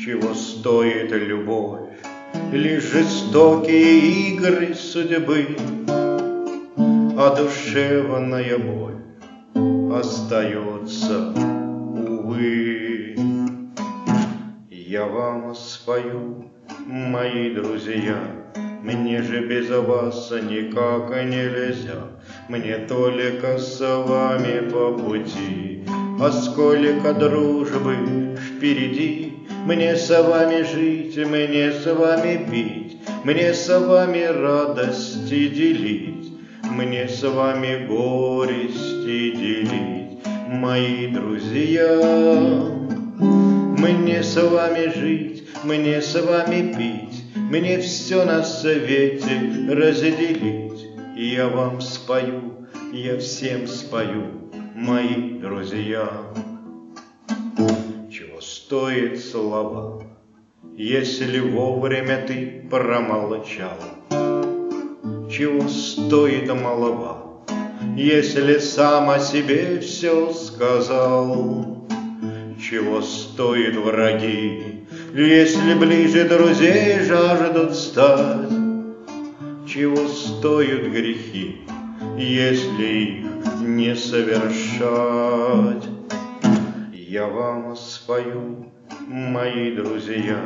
Чего 0.05 0.35
стоит 0.35 1.11
любовь, 1.11 1.81
лишь 2.53 2.85
жестокие 2.85 4.35
игры 4.35 4.75
судьбы, 4.75 5.57
А 7.17 7.35
душевная 7.37 8.59
боль 8.59 9.01
остается, 9.95 11.33
увы. 12.09 13.17
Я 14.71 15.07
вам 15.07 15.55
спою, 15.55 16.51
мои 16.87 17.55
друзья, 17.55 18.19
мне 18.83 19.23
же 19.23 19.47
без 19.47 19.71
вас 19.71 20.31
никак 20.43 21.11
нельзя, 21.25 22.09
Мне 22.49 22.77
только 22.89 23.57
с 23.59 23.81
вами 23.81 24.69
по 24.69 24.93
пути, 24.93 25.73
А 26.25 26.31
сколько 26.31 27.15
дружбы 27.15 28.37
впереди, 28.37 29.39
Мне 29.67 29.97
с 29.97 30.09
вами 30.09 30.63
жить, 30.63 31.17
мне 31.17 31.73
с 31.73 31.85
вами 31.85 32.47
пить, 32.49 32.97
Мне 33.25 33.53
с 33.53 33.69
вами 33.69 34.23
радости 34.27 35.49
делить, 35.49 36.33
Мне 36.71 37.09
с 37.09 37.25
вами 37.25 37.89
горести 37.89 39.33
делить, 39.33 40.21
Мои 40.49 41.09
друзья. 41.09 41.99
Мне 43.19 44.23
с 44.23 44.41
вами 44.41 44.93
жить, 44.95 45.49
мне 45.65 46.01
с 46.01 46.15
вами 46.15 46.73
пить, 46.73 47.25
мне 47.35 47.81
все 47.81 48.25
на 48.25 48.45
свете 48.45 49.41
разделить. 49.69 50.87
Я 51.17 51.49
вам 51.49 51.81
спою, 51.81 52.69
я 52.93 53.19
всем 53.19 53.67
спою, 53.67 54.42
мои 54.83 55.39
друзья. 55.39 56.09
Чего 58.11 58.41
стоит 58.41 59.21
слова, 59.21 60.03
если 60.77 61.39
вовремя 61.39 62.25
ты 62.27 62.67
промолчал? 62.69 63.79
Чего 65.31 65.69
стоит 65.69 66.53
молва, 66.53 67.45
если 67.97 68.59
сам 68.59 69.11
о 69.11 69.21
себе 69.21 69.79
все 69.79 70.33
сказал? 70.33 71.87
Чего 72.61 73.03
стоит 73.03 73.77
враги, 73.77 74.85
если 75.15 75.75
ближе 75.75 76.29
друзей 76.29 76.99
жаждут 77.05 77.75
стать, 77.77 78.51
Чего 79.65 80.09
стоят 80.09 80.91
грехи, 80.91 81.61
если 82.19 82.85
их 82.85 83.32
не 83.61 83.95
совершать? 83.95 85.85
Я 86.93 87.27
вам 87.27 87.77
спою, 87.77 88.73
мои 89.09 89.75
друзья, 89.77 90.41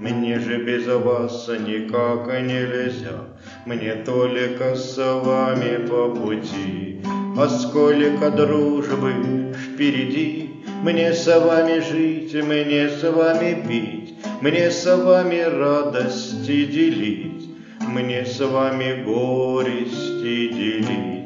Мне 0.00 0.38
же 0.38 0.64
без 0.64 0.86
вас 0.86 1.48
никак 1.48 2.26
нельзя, 2.42 3.24
Мне 3.66 3.94
только 4.04 4.74
с 4.74 4.96
вами 4.96 5.86
по 5.86 6.08
пути, 6.08 7.02
А 7.36 7.48
сколько 7.48 8.30
дружбы 8.30 9.54
впереди, 9.54 10.48
мне 10.82 11.12
с 11.12 11.26
вами 11.26 11.80
жить, 11.80 12.34
мне 12.34 12.88
с 12.88 13.02
вами 13.02 13.64
пить, 13.66 14.14
Мне 14.40 14.70
с 14.70 14.86
вами 14.86 15.40
радости 15.40 16.66
делить, 16.66 17.50
Мне 17.80 18.24
с 18.24 18.38
вами 18.38 19.02
горести 19.04 20.48
делить, 20.52 21.17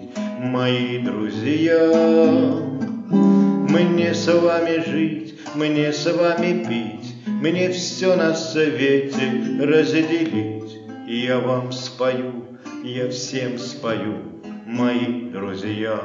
Мои 0.42 0.98
друзья. 0.98 1.88
Мне 3.08 4.12
с 4.12 4.26
вами 4.26 4.82
жить, 4.84 5.38
мне 5.54 5.92
с 5.92 6.12
вами 6.12 6.64
пить, 6.64 7.14
Мне 7.28 7.70
все 7.70 8.16
на 8.16 8.34
свете 8.34 9.22
разделить. 9.60 10.78
Я 11.06 11.38
вам 11.38 11.70
спою, 11.70 12.58
я 12.82 13.08
всем 13.08 13.56
спою, 13.56 14.18
мои 14.66 15.30
друзья. 15.30 16.00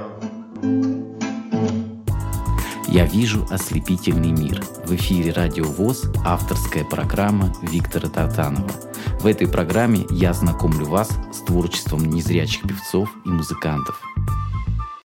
«Я 2.88 3.06
вижу 3.06 3.46
ослепительный 3.50 4.32
мир». 4.32 4.64
В 4.86 4.96
эфире 4.96 5.32
«Радио 5.34 5.66
ВОЗ» 5.66 6.06
авторская 6.26 6.86
программа 6.86 7.54
Виктора 7.62 8.10
Татанова. 8.10 8.72
В 9.20 9.26
этой 9.26 9.48
программе 9.48 10.06
я 10.10 10.34
знакомлю 10.34 10.86
вас 10.86 11.10
с 11.34 11.40
творчеством 11.40 12.06
незрячих 12.06 12.64
певцов 12.64 13.10
и 13.26 13.30
музыкантов. 13.30 14.02